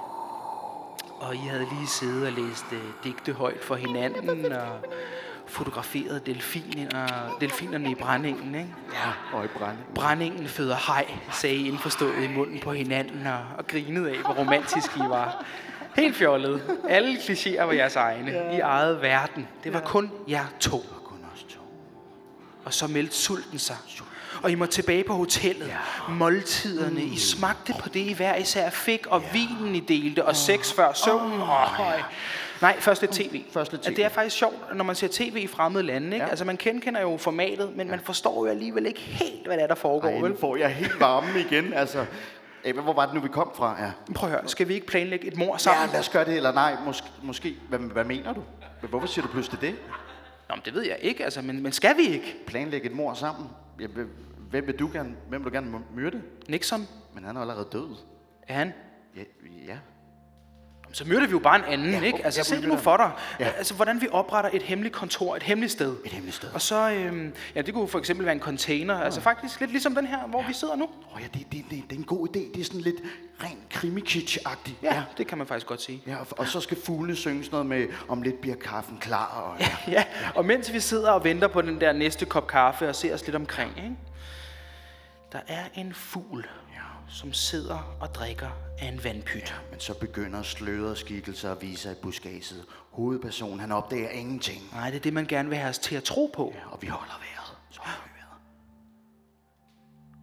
Og 1.19 1.35
I 1.35 1.37
havde 1.37 1.67
lige 1.77 1.87
siddet 1.87 2.27
og 2.27 2.31
læst 2.31 2.65
øh, 2.71 2.79
digte 3.03 3.33
højt 3.33 3.63
for 3.63 3.75
hinanden 3.75 4.51
og 4.51 4.79
fotograferet 5.51 6.25
delfiner, 6.25 7.37
delfinerne 7.41 7.91
i 7.91 7.95
brændingen, 7.95 8.55
ikke? 8.55 8.75
Ja, 8.93 9.37
og 9.37 9.45
i 9.45 9.47
brænde. 9.47 9.77
Brændingen 9.95 10.47
føder 10.47 10.75
hej, 10.87 11.05
sagde 11.31 11.55
I 11.55 11.67
indforstået 11.67 12.23
i 12.23 12.27
munden 12.27 12.59
på 12.59 12.71
hinanden 12.71 13.27
og, 13.27 13.39
og 13.57 13.67
grinede 13.67 14.09
af, 14.09 14.17
hvor 14.17 14.33
romantisk 14.33 14.97
I 14.97 14.99
var. 14.99 15.45
Helt 15.95 16.15
fjollet. 16.15 16.79
Alle 16.89 17.17
klichéer 17.17 17.63
var 17.63 17.73
jeres 17.73 17.95
egne. 17.95 18.31
I 18.31 18.59
ejede 18.59 19.01
verden. 19.01 19.47
Det 19.63 19.73
var 19.73 19.79
kun 19.79 20.11
jer 20.29 20.45
to. 20.59 20.85
Kun 21.05 21.17
os 21.33 21.43
to. 21.43 21.59
Og 22.65 22.73
så 22.73 22.87
meldte 22.87 23.15
sulten 23.15 23.59
sig. 23.59 23.77
Og 24.41 24.51
I 24.51 24.55
må 24.55 24.65
tilbage 24.65 25.03
på 25.03 25.13
hotellet. 25.13 25.67
Ja. 25.67 26.13
Måltiderne. 26.13 27.01
I 27.01 27.17
smagte 27.17 27.73
på 27.79 27.89
det, 27.89 27.99
I 27.99 28.13
hver 28.13 28.35
især 28.35 28.69
fik. 28.69 29.07
Og 29.07 29.21
ja. 29.21 29.31
vinen, 29.31 29.75
I 29.75 29.79
delte. 29.79 30.25
Og 30.25 30.35
sex 30.35 30.73
før 30.73 30.93
søvn. 30.93 31.31
Oh, 31.41 31.47
ja. 31.79 32.03
Nej, 32.61 32.79
først 32.79 33.01
lidt 33.01 33.11
tv. 33.11 33.43
Først 33.53 33.71
lidt 33.71 33.87
At 33.87 33.95
Det 33.95 34.05
er 34.05 34.09
faktisk 34.09 34.37
sjovt, 34.37 34.75
når 34.75 34.83
man 34.83 34.95
ser 34.95 35.07
tv 35.11 35.37
i 35.37 35.47
fremmede 35.47 35.83
lande. 35.83 36.07
Ikke? 36.07 36.17
Ja. 36.17 36.29
Altså, 36.29 36.45
man 36.45 36.57
kender 36.57 37.01
jo 37.01 37.17
formatet, 37.17 37.75
men 37.75 37.87
ja. 37.87 37.91
man 37.91 37.99
forstår 37.99 38.45
jo 38.45 38.51
alligevel 38.51 38.85
ikke 38.85 38.99
helt, 38.99 39.45
hvad 39.45 39.57
det 39.57 39.63
er, 39.63 39.67
der 39.67 39.75
foregår. 39.75 40.09
Ej, 40.09 40.17
nu 40.17 40.35
får 40.39 40.55
jeg 40.55 40.69
helt 40.69 40.99
varme 40.99 41.39
igen, 41.39 41.73
altså. 41.73 42.05
Ej, 42.65 42.71
hvor 42.71 42.93
var 42.93 43.05
det 43.05 43.15
nu, 43.15 43.19
vi 43.19 43.27
kom 43.27 43.51
fra? 43.55 43.75
Ja. 43.79 43.91
Prøv 44.15 44.29
at 44.29 44.35
høre, 44.35 44.47
skal 44.47 44.67
vi 44.67 44.73
ikke 44.73 44.87
planlægge 44.87 45.27
et 45.27 45.37
mor 45.37 45.57
sammen? 45.57 45.85
ja, 45.85 45.91
lad 45.91 45.99
os 45.99 46.09
gøre 46.09 46.25
det, 46.25 46.35
eller 46.35 46.53
nej, 46.53 46.75
måske. 46.85 47.07
måske. 47.21 47.55
Hvad, 47.69 47.79
hvad 47.79 48.03
mener 48.03 48.33
du? 48.33 48.41
Hvorfor 48.89 49.07
siger 49.07 49.25
du 49.25 49.31
pludselig 49.31 49.61
det? 49.61 49.75
Nå, 50.49 50.55
men 50.55 50.61
det 50.65 50.73
ved 50.73 50.81
jeg 50.81 50.97
ikke, 51.01 51.23
altså, 51.23 51.41
men, 51.41 51.63
men 51.63 51.71
skal 51.71 51.97
vi 51.97 52.03
ikke? 52.03 52.35
Planlægge 52.47 52.89
et 52.89 52.95
mor 52.95 53.13
sammen? 53.13 53.49
Ja, 53.79 53.85
hvem- 54.51 54.67
vil 54.67 54.79
du 54.79 54.89
gerne, 54.93 55.15
hvem 55.29 55.43
vil 55.45 55.51
du 55.51 55.55
gerne 55.55 55.79
myrde? 55.95 56.21
Nixon, 56.49 56.87
Men 57.13 57.23
han 57.23 57.37
er 57.37 57.41
allerede 57.41 57.67
død. 57.71 57.95
er 58.47 58.53
han? 58.53 58.73
Ja, 59.15 59.21
ja. 59.67 59.77
Så 60.93 61.05
myrder 61.07 61.25
vi 61.25 61.31
jo 61.31 61.39
bare 61.39 61.55
en 61.55 61.63
anden, 61.65 61.91
Ja, 61.91 61.97
ja, 61.99 62.03
ikke? 62.05 62.25
Altså, 62.25 62.39
ja, 62.39 62.43
se 62.43 62.61
det 62.61 62.67
nu 62.69 62.77
for 62.77 62.97
dig. 62.97 63.11
Ja. 63.39 63.45
Ja. 63.45 63.51
Altså, 63.51 63.73
hvordan 63.73 64.01
vi 64.01 64.07
opretter 64.11 64.49
et 64.53 64.61
hemmeligt 64.61 64.95
kontor, 64.95 65.35
et 65.35 65.43
hemmeligt 65.43 65.71
sted. 65.71 65.95
Et 66.05 66.11
hemmeligt 66.11 66.35
sted. 66.35 66.49
Og 66.53 66.61
så, 66.61 66.91
øhm, 66.91 67.33
ja, 67.55 67.61
det 67.61 67.73
kunne 67.73 67.87
for 67.87 67.99
eksempel 67.99 68.25
være 68.25 68.35
en 68.35 68.41
container. 68.41 68.95
Altså 68.99 69.21
faktisk 69.21 69.59
lidt 69.59 69.71
ligesom 69.71 69.95
den 69.95 70.07
her, 70.07 70.27
hvor 70.27 70.43
vi 70.47 70.53
sidder 70.53 70.75
nu. 70.75 70.83
Åh 70.83 71.15
oh, 71.15 71.21
ja, 71.21 71.27
det, 71.39 71.47
det, 71.51 71.65
det, 71.69 71.83
det 71.89 71.95
er 71.95 71.99
en 71.99 72.03
god 72.05 72.27
idé. 72.27 72.39
Det 72.53 72.59
er 72.59 72.63
sådan 72.63 72.81
lidt 72.81 72.95
ren 73.43 73.57
krimi 73.69 74.01
agtigt 74.45 74.77
Ja, 74.83 74.95
ja, 74.95 75.03
det 75.17 75.27
kan 75.27 75.37
man 75.37 75.47
faktisk 75.47 75.67
godt 75.67 75.81
sige. 75.81 76.01
ja 76.07 76.17
og, 76.17 76.27
og, 76.37 76.47
så 76.47 76.61
skal 76.61 76.77
fuglene 76.85 77.15
synge 77.15 77.43
sådan 77.43 77.51
noget 77.51 77.65
med, 77.65 77.87
om 78.07 78.21
lidt 78.21 78.41
bliver 78.41 78.55
kaffen 78.55 78.97
klar. 78.97 79.25
Og, 79.25 79.59
ja. 79.59 79.91
Ja, 79.91 80.03
og 80.35 80.45
mens 80.45 80.73
vi 80.73 80.79
sidder 80.79 81.11
og 81.11 81.23
venter 81.23 81.47
på 81.47 81.61
den 81.61 81.81
der 81.81 81.91
næste 81.91 82.25
kop 82.25 82.47
kaffe 82.47 82.89
og 82.89 82.95
ser 82.95 83.13
os 83.13 83.25
lidt 83.25 83.35
omkring, 83.35 83.71
ikke? 83.77 83.95
Der 85.31 85.39
er 85.47 85.63
en 85.75 85.93
fugl, 85.93 86.47
som 87.09 87.33
sidder 87.33 87.97
og 87.99 88.15
drikker 88.15 88.49
af 88.79 88.87
en 88.87 89.03
vandpyt. 89.03 89.55
Men 89.71 89.79
så 89.79 89.93
begynder 89.93 90.43
slørede 90.43 90.95
skikkelser 90.95 91.51
at 91.51 91.61
vise 91.61 91.81
sig 91.81 91.91
i 91.91 91.95
buskadset. 92.01 92.65
Hovedpersonen, 92.91 93.59
han 93.59 93.71
opdager 93.71 94.09
ingenting. 94.09 94.61
Nej, 94.73 94.89
det 94.89 94.95
er 94.97 95.01
det, 95.01 95.13
man 95.13 95.25
gerne 95.25 95.49
vil 95.49 95.57
have 95.57 95.69
os 95.69 95.79
til 95.79 95.95
at 95.95 96.03
tro 96.03 96.31
på. 96.35 96.53
Og 96.71 96.81
vi 96.81 96.87
holder 96.87 97.19
vejret. 97.19 97.57
Så 97.69 97.79
holder 97.81 97.99
vi 98.03 98.09
vejret. 98.17 98.41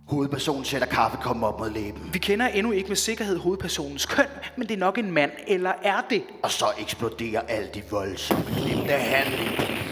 Hovedpersonen 0.09 0.65
sætter 0.65 0.87
kaffekoppen 0.87 1.45
op 1.45 1.59
mod 1.61 1.71
læben. 1.71 2.11
Vi 2.15 2.19
kender 2.19 2.47
endnu 2.47 2.73
ikke 2.73 2.89
med 2.89 2.97
sikkerhed 2.97 3.39
hovedpersonens 3.39 4.07
køn, 4.07 4.27
men 4.57 4.69
det 4.69 4.75
er 4.75 4.79
nok 4.79 4.99
en 4.99 5.11
mand, 5.11 5.33
eller 5.47 5.73
er 5.83 6.01
det? 6.11 6.23
Og 6.43 6.51
så 6.51 6.67
eksploderer 6.79 7.41
alt 7.41 7.77
i 7.77 7.83
voldsomme 7.91 8.45
glimte 8.45 8.93
handling. 8.93 9.88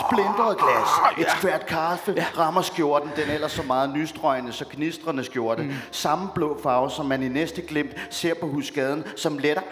Splintret 0.00 0.58
glas, 0.58 0.88
et 1.18 1.32
skvært 1.38 1.66
kaffe, 1.66 2.26
rammer 2.38 2.62
skjorten, 2.62 3.10
den 3.16 3.30
ellers 3.30 3.52
så 3.52 3.62
meget 3.62 3.90
nystrøgende, 3.90 4.52
så 4.52 4.64
gnistrende 4.72 5.24
skjorte. 5.24 5.62
Mm. 5.62 5.74
Samme 5.90 6.28
blå 6.34 6.60
farve, 6.62 6.90
som 6.90 7.06
man 7.06 7.22
i 7.22 7.28
næste 7.28 7.62
glimt 7.62 7.92
ser 8.10 8.34
på 8.34 8.46
husgaden, 8.46 9.04
som 9.16 9.38
letter 9.38 9.62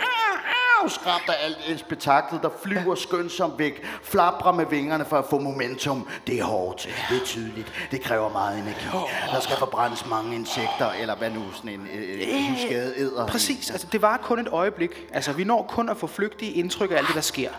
skræmt 0.89 1.29
af 1.29 1.45
alt 1.45 1.59
et 1.69 1.81
spektaklet, 1.81 2.43
der 2.43 2.49
flyver 2.62 2.95
skønsomt 2.95 3.59
væk, 3.59 3.87
flabrer 4.03 4.53
med 4.53 4.67
vingerne 4.67 5.05
for 5.05 5.19
at 5.19 5.25
få 5.31 5.39
momentum. 5.39 6.09
Det 6.27 6.39
er 6.41 6.45
hårdt, 6.45 6.89
det 7.11 7.21
er 7.21 7.25
tydeligt, 7.25 7.73
det 7.91 8.00
kræver 8.00 8.29
meget 8.29 8.59
energi. 8.59 8.87
Der 9.33 9.41
skal 9.41 9.57
forbrændes 9.57 10.07
mange 10.07 10.35
insekter, 10.35 10.91
eller 11.00 11.17
hvad 11.17 11.31
nu 11.31 11.43
sådan 11.53 11.71
en 11.71 11.89
øh, 11.95 12.50
husgade 12.50 12.95
æder. 12.97 13.27
Præcis, 13.27 13.71
altså 13.71 13.87
det 13.93 14.03
var 14.03 14.17
kun 14.17 14.39
et 14.39 14.49
øjeblik. 14.49 15.07
Altså 15.12 15.33
vi 15.33 15.45
når 15.45 15.67
kun 15.69 15.89
at 15.89 15.97
få 15.97 16.07
flygtige 16.07 16.53
indtryk 16.53 16.91
af 16.91 16.97
alt 16.97 17.07
det, 17.07 17.15
der 17.15 17.21
sker. 17.21 17.50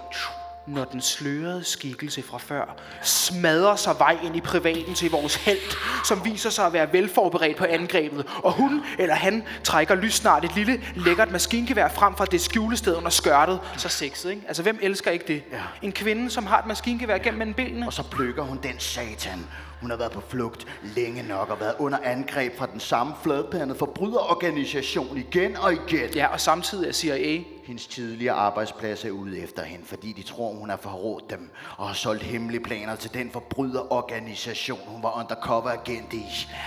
Når 0.68 0.84
den 0.84 1.02
slørede 1.02 1.64
skikkelse 1.64 2.22
fra 2.22 2.38
før 2.38 2.76
smadrer 3.04 3.76
sig 3.76 3.96
vej 4.00 4.18
ind 4.24 4.36
i 4.36 4.42
privaten 4.42 4.94
til 4.94 5.12
vores 5.12 5.36
held, 5.36 5.78
som 6.06 6.26
viser 6.26 6.50
sig 6.50 6.66
at 6.66 6.74
være 6.74 6.94
velforberedt 6.94 7.58
på 7.58 7.66
angrebet, 7.66 8.26
og 8.44 8.52
hun 8.52 8.84
eller 9.00 9.16
han 9.16 9.44
trækker 9.64 9.96
lyssnart 9.96 10.46
et 10.46 10.56
lille 10.56 10.82
lækkert 10.96 11.32
maskingevær 11.32 11.90
frem 11.90 12.16
fra 12.16 12.26
det 12.26 12.42
skjulested 12.42 12.96
under 12.96 13.10
skørtet. 13.10 13.60
Så 13.78 13.90
sexet, 13.90 14.30
ikke? 14.30 14.42
Altså, 14.48 14.64
hvem 14.64 14.80
elsker 14.82 15.12
ikke 15.12 15.28
det? 15.28 15.44
Ja. 15.52 15.62
En 15.82 15.92
kvinde, 15.92 16.30
som 16.30 16.46
har 16.46 16.60
et 16.60 16.66
maskingevær 16.66 17.18
gennem 17.18 17.38
mellem 17.38 17.54
benene. 17.54 17.88
Og 17.88 17.94
så 17.94 18.04
plukker 18.04 18.44
hun 18.44 18.60
den 18.64 18.80
satan. 18.80 19.46
Hun 19.82 19.90
har 19.90 19.98
været 19.98 20.12
på 20.12 20.24
flugt 20.30 20.68
længe 20.96 21.24
nok 21.24 21.50
og 21.50 21.60
været 21.60 21.74
under 21.80 21.98
angreb 22.04 22.58
fra 22.58 22.66
den 22.66 22.80
samme 22.80 23.14
fladpandede 23.24 23.80
forbryderorganisation 23.80 25.18
igen 25.18 25.58
og 25.58 25.74
igen. 25.74 26.10
Ja, 26.16 26.28
og 26.28 26.42
samtidig 26.42 26.88
er 26.88 26.94
CIA 26.94 27.42
Hendes 27.72 27.88
tidligere 27.88 28.36
arbejdsplads 28.36 29.06
er 29.06 29.12
ude 29.12 29.40
efter 29.40 29.64
hende, 29.64 29.86
fordi 29.86 30.14
de 30.14 30.24
tror, 30.24 30.54
hun 30.54 30.70
har 30.70 30.78
forrådt 30.78 31.30
dem 31.30 31.52
og 31.78 31.88
har 31.88 31.94
solgt 31.94 32.24
hemmelige 32.24 32.64
planer 32.64 32.96
til 32.96 33.14
den 33.14 33.32
forbryderorganisation, 33.32 34.80
hun 34.88 35.04
var 35.04 35.20
undercover 35.20 35.70
agent 35.70 36.14
i. 36.14 36.26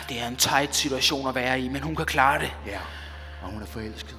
Det 0.08 0.20
er 0.20 0.28
en 0.28 0.36
tight 0.36 0.74
situation 0.74 1.28
at 1.28 1.34
være 1.34 1.60
i, 1.60 1.68
men 1.68 1.82
hun 1.82 1.96
kan 1.96 2.06
klare 2.06 2.40
det. 2.40 2.52
Ja, 2.66 2.80
og 3.42 3.50
hun 3.52 3.62
er 3.62 3.66
forelsket. 3.66 4.16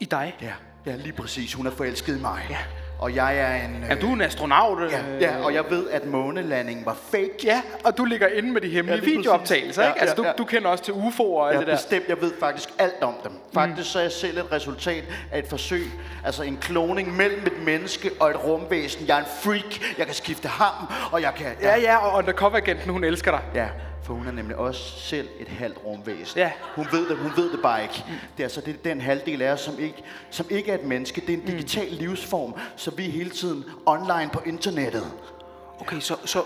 I 0.00 0.04
dig? 0.04 0.36
Ja, 0.40 0.52
ja 0.86 0.96
lige 0.96 1.12
præcis. 1.12 1.54
Hun 1.54 1.66
er 1.66 1.70
forelsket 1.70 2.18
i 2.18 2.20
mig. 2.20 2.46
Ja. 2.50 2.58
Og 2.98 3.14
jeg 3.14 3.38
er 3.38 3.54
en... 3.54 3.84
Er 3.88 3.94
du 3.94 4.12
en 4.12 4.20
astronaut? 4.20 4.82
øh? 4.82 4.92
Ja, 4.92 4.98
ja, 5.20 5.44
og 5.44 5.54
jeg 5.54 5.64
ved, 5.70 5.90
at 5.90 6.06
månelandingen 6.06 6.86
var 6.86 6.96
fake. 7.10 7.30
Ja, 7.44 7.62
og 7.84 7.98
du 7.98 8.04
ligger 8.04 8.26
inde 8.28 8.52
med 8.52 8.60
de 8.60 8.68
hemmelige 8.68 9.10
Ja, 9.10 9.16
videooptagelser, 9.16 9.82
præcis. 9.82 9.88
ikke? 9.90 9.96
Ja, 9.96 10.00
Altså, 10.00 10.16
du, 10.16 10.22
ja, 10.22 10.28
ja. 10.28 10.34
du 10.38 10.44
kender 10.44 10.68
også 10.68 10.84
til 10.84 10.92
UFO'er 10.92 11.20
og 11.20 11.46
alt 11.48 11.54
Ja, 11.54 11.58
det 11.60 11.66
der. 11.66 11.74
bestemt. 11.74 12.04
Jeg 12.08 12.20
ved 12.20 12.32
faktisk 12.40 12.68
alt 12.78 13.02
om 13.02 13.14
dem. 13.24 13.32
Faktisk 13.54 13.92
så 13.92 13.98
er 13.98 14.02
jeg 14.02 14.12
selv 14.12 14.38
et 14.38 14.52
resultat 14.52 15.04
af 15.32 15.38
et 15.38 15.46
forsøg. 15.48 15.84
Altså 16.24 16.42
en 16.42 16.56
kloning 16.60 17.16
mellem 17.16 17.42
et 17.46 17.64
menneske 17.64 18.10
og 18.20 18.30
et 18.30 18.44
rumvæsen. 18.44 19.06
Jeg 19.08 19.14
er 19.16 19.20
en 19.20 19.26
freak. 19.42 19.98
Jeg 19.98 20.06
kan 20.06 20.14
skifte 20.14 20.48
ham, 20.48 20.86
og 21.12 21.22
jeg 21.22 21.32
kan... 21.36 21.46
Ja, 21.62 21.76
ja, 21.80 21.96
og 21.96 22.18
undercover-agenten, 22.18 22.90
hun 22.90 23.04
elsker 23.04 23.30
dig. 23.30 23.40
Ja, 23.54 23.66
for 24.04 24.14
hun 24.14 24.26
er 24.26 24.32
nemlig 24.32 24.56
også 24.56 25.00
selv 25.00 25.28
et 25.38 25.48
halvt 25.48 25.78
rumvæsen. 25.84 26.38
Ja. 26.38 26.52
Hun 26.74 26.86
ved 26.92 27.08
det, 27.08 27.16
hun 27.16 27.32
ved 27.36 27.52
det 27.52 27.62
bare 27.62 27.82
ikke. 27.82 28.04
Det 28.08 28.42
er 28.42 28.44
altså 28.44 28.60
det, 28.60 28.84
den 28.84 29.00
halvdel 29.00 29.42
af 29.42 29.52
os, 29.52 29.60
som 29.60 29.78
ikke, 29.78 30.04
som 30.30 30.46
ikke 30.50 30.70
er 30.70 30.74
et 30.74 30.84
menneske. 30.84 31.20
Det 31.20 31.30
er 31.30 31.38
en 31.38 31.44
digital 31.44 31.92
livsform, 31.92 32.54
så 32.76 32.90
vi 32.90 33.06
er 33.06 33.12
hele 33.12 33.30
tiden 33.30 33.64
online 33.86 34.30
på 34.32 34.40
internettet. 34.46 35.12
Okay, 35.80 36.00
så, 36.00 36.16
så 36.24 36.42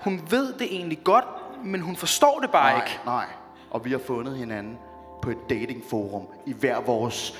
hun 0.00 0.22
ved 0.30 0.52
det 0.52 0.74
egentlig 0.74 1.04
godt, 1.04 1.24
men 1.64 1.80
hun 1.80 1.96
forstår 1.96 2.38
det 2.40 2.50
bare 2.50 2.72
nej, 2.72 2.84
ikke. 2.84 3.00
nej. 3.06 3.26
Og 3.70 3.84
vi 3.84 3.90
har 3.90 3.98
fundet 3.98 4.36
hinanden 4.36 4.78
på 5.22 5.30
et 5.30 5.38
datingforum 5.50 6.26
i 6.46 6.52
hver 6.52 6.80
vores 6.80 7.34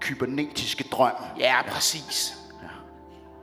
kybernetiske 0.00 0.84
drøm. 0.92 1.12
Ja, 1.38 1.62
præcis. 1.68 2.38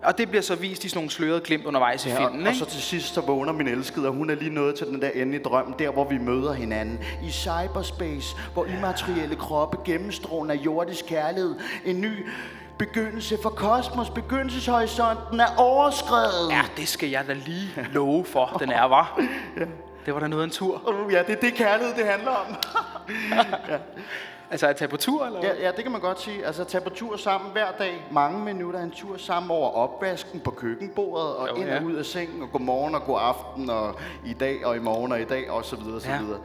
Og 0.06 0.18
det 0.18 0.30
bliver 0.30 0.42
så 0.42 0.56
vist 0.56 0.84
i 0.84 0.90
sådan 0.90 0.98
nogle 0.98 1.12
slørede 1.12 1.42
glimt 1.42 1.66
undervejs 1.66 2.06
i 2.06 2.10
Ja, 2.10 2.18
filmen, 2.20 2.42
og, 2.42 2.48
og 2.48 2.54
ikke? 2.54 2.60
så 2.60 2.66
til 2.66 2.82
sidst 2.82 3.14
så 3.14 3.22
vågner 3.22 3.54
min 3.54 3.68
elskede, 3.68 4.08
og 4.08 4.14
hun 4.14 4.30
er 4.30 4.36
lige 4.36 4.54
nået 4.54 4.76
til 4.76 4.88
den 4.88 5.02
der 5.02 5.10
endelige 5.10 5.44
drøm, 5.44 5.74
der 5.74 5.92
hvor 5.92 6.04
vi 6.04 6.18
møder 6.18 6.54
hinanden. 6.54 7.00
I 7.24 7.30
cyberspace, 7.32 8.36
hvor 8.54 8.66
immaterielle 8.66 9.36
kroppe 9.36 9.78
gennemstråler 9.86 10.54
af 10.54 10.58
jordisk 10.58 11.06
kærlighed. 11.08 11.56
En 11.86 12.02
ny 12.02 12.28
begyndelse 12.80 13.38
for 13.42 13.50
kosmos. 13.50 14.10
Begyndelseshorisonten 14.10 15.40
er 15.40 15.56
overskrevet. 15.58 16.50
Ja, 16.52 16.62
det 16.78 16.88
skal 16.88 17.10
jeg 17.10 17.28
da 17.28 17.34
lige 17.34 17.88
love 17.94 18.26
for, 18.26 18.46
den 18.60 18.72
er, 18.72 18.84
var. 18.84 19.20
Det 20.06 20.14
var 20.14 20.20
da 20.20 20.28
noget 20.28 20.44
af 20.44 20.46
en 20.46 20.52
tur. 20.52 21.04
Uh, 21.06 21.14
ja, 21.14 21.24
det 21.28 21.36
er 21.36 21.40
det 21.40 21.54
kærlighed, 21.54 21.96
det 21.96 22.06
handler 22.06 22.32
om. 22.32 22.56
Altså 24.52 24.68
at 24.68 24.76
tage 24.76 24.90
på 24.90 24.98
tur, 24.98 25.26
eller? 25.26 25.40
Ja, 25.44 25.54
ja, 25.62 25.72
det 25.72 25.84
kan 25.84 25.92
man 25.92 26.02
godt 26.02 26.22
sige. 26.22 26.46
Altså 26.46 26.64
tage 26.64 26.84
på 26.84 26.90
tur 26.90 27.18
sammen 27.18 27.52
hver 27.52 27.72
dag, 27.80 28.08
mange 28.12 28.40
minutter, 28.40 28.80
en 28.80 28.92
tur 28.92 29.18
sammen 29.18 29.52
over 29.52 29.70
opvasken 29.70 30.40
på 30.40 30.52
køkkenbordet, 30.52 31.36
og 31.36 31.50
Jo, 31.50 31.56
ind 31.56 31.66
ja. 31.66 31.78
og 31.80 31.84
ud 31.84 31.94
af 31.94 32.06
sengen, 32.06 32.42
og 32.42 32.50
godmorgen 32.52 32.96
og 32.96 33.02
god 33.04 33.18
aften, 33.22 33.70
og 33.70 33.96
i 34.26 34.34
dag 34.34 34.66
og 34.66 34.76
i 34.76 34.80
morgen 34.80 35.12
og 35.12 35.22
i 35.22 35.26
dag, 35.26 35.52
og 35.52 35.66
så 35.66 35.76
videre, 35.76 35.96
og 35.96 36.02
så 36.02 36.10
Ja. 36.12 36.22
videre. 36.22 36.40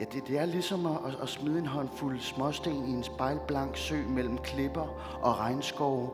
Ja, 0.00 0.04
det, 0.12 0.28
det 0.28 0.38
er 0.38 0.44
ligesom 0.46 0.86
at, 0.86 0.92
at, 1.06 1.14
at 1.22 1.28
smide 1.28 1.58
en 1.58 1.66
håndfuld 1.66 2.20
småsten 2.20 2.72
i 2.88 2.90
en 2.92 3.02
spejlblank 3.02 3.76
sø 3.76 3.96
mellem 4.08 4.38
klipper 4.38 5.18
og 5.22 5.38
regnskove, 5.40 6.10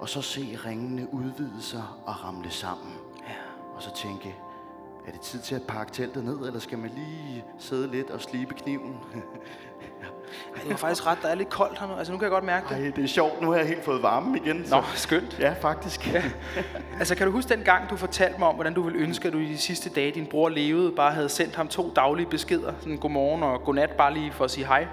og 0.00 0.08
så 0.08 0.22
se 0.22 0.58
ringene 0.66 1.14
udvide 1.14 1.62
sig 1.62 1.82
og 2.06 2.24
ramle 2.24 2.50
sammen. 2.50 2.94
Ja. 3.28 3.34
Og 3.76 3.82
så 3.82 3.94
tænke, 3.94 4.36
er 5.06 5.10
det 5.12 5.20
tid 5.20 5.40
til 5.40 5.54
at 5.54 5.62
pakke 5.68 5.92
teltet 5.92 6.24
ned, 6.24 6.38
eller 6.46 6.60
skal 6.60 6.78
man 6.78 6.90
lige 6.94 7.44
sidde 7.58 7.90
lidt 7.90 8.10
og 8.10 8.20
slibe 8.20 8.54
kniven? 8.54 8.96
Ej, 10.56 10.62
det 10.64 10.72
er 10.72 10.76
faktisk 10.76 11.06
ret, 11.06 11.18
der 11.22 11.28
er 11.28 11.34
lidt 11.34 11.50
koldt 11.50 11.78
her 11.78 11.86
nu. 11.86 11.94
Altså 11.94 12.12
nu 12.12 12.18
kan 12.18 12.24
jeg 12.24 12.30
godt 12.30 12.44
mærke 12.44 12.66
det. 12.68 12.84
Ej, 12.84 12.92
det 12.96 13.04
er 13.04 13.08
sjovt. 13.08 13.42
Nu 13.42 13.50
har 13.50 13.58
jeg 13.58 13.66
helt 13.66 13.84
fået 13.84 14.02
varme 14.02 14.36
igen. 14.36 14.66
Nå, 14.70 14.82
skønt. 14.94 15.36
Ja, 15.40 15.54
faktisk. 15.60 16.12
Ja. 16.12 16.22
Altså, 16.98 17.14
kan 17.14 17.26
du 17.26 17.32
huske 17.32 17.54
den 17.54 17.62
gang, 17.64 17.90
du 17.90 17.96
fortalte 17.96 18.38
mig 18.38 18.48
om, 18.48 18.54
hvordan 18.54 18.74
du 18.74 18.82
ville 18.82 18.98
ønske, 18.98 19.26
at 19.26 19.32
du 19.32 19.38
i 19.38 19.44
de 19.46 19.58
sidste 19.58 19.90
dage, 19.90 20.10
din 20.10 20.26
bror 20.26 20.48
levede, 20.48 20.92
bare 20.92 21.12
havde 21.12 21.28
sendt 21.28 21.56
ham 21.56 21.68
to 21.68 21.92
daglige 21.96 22.26
beskeder, 22.26 22.72
sådan 22.80 22.96
godmorgen 22.96 23.42
og 23.42 23.60
godnat, 23.64 23.90
bare 23.90 24.14
lige 24.14 24.32
for 24.32 24.44
at 24.44 24.50
sige 24.50 24.66
hej? 24.66 24.86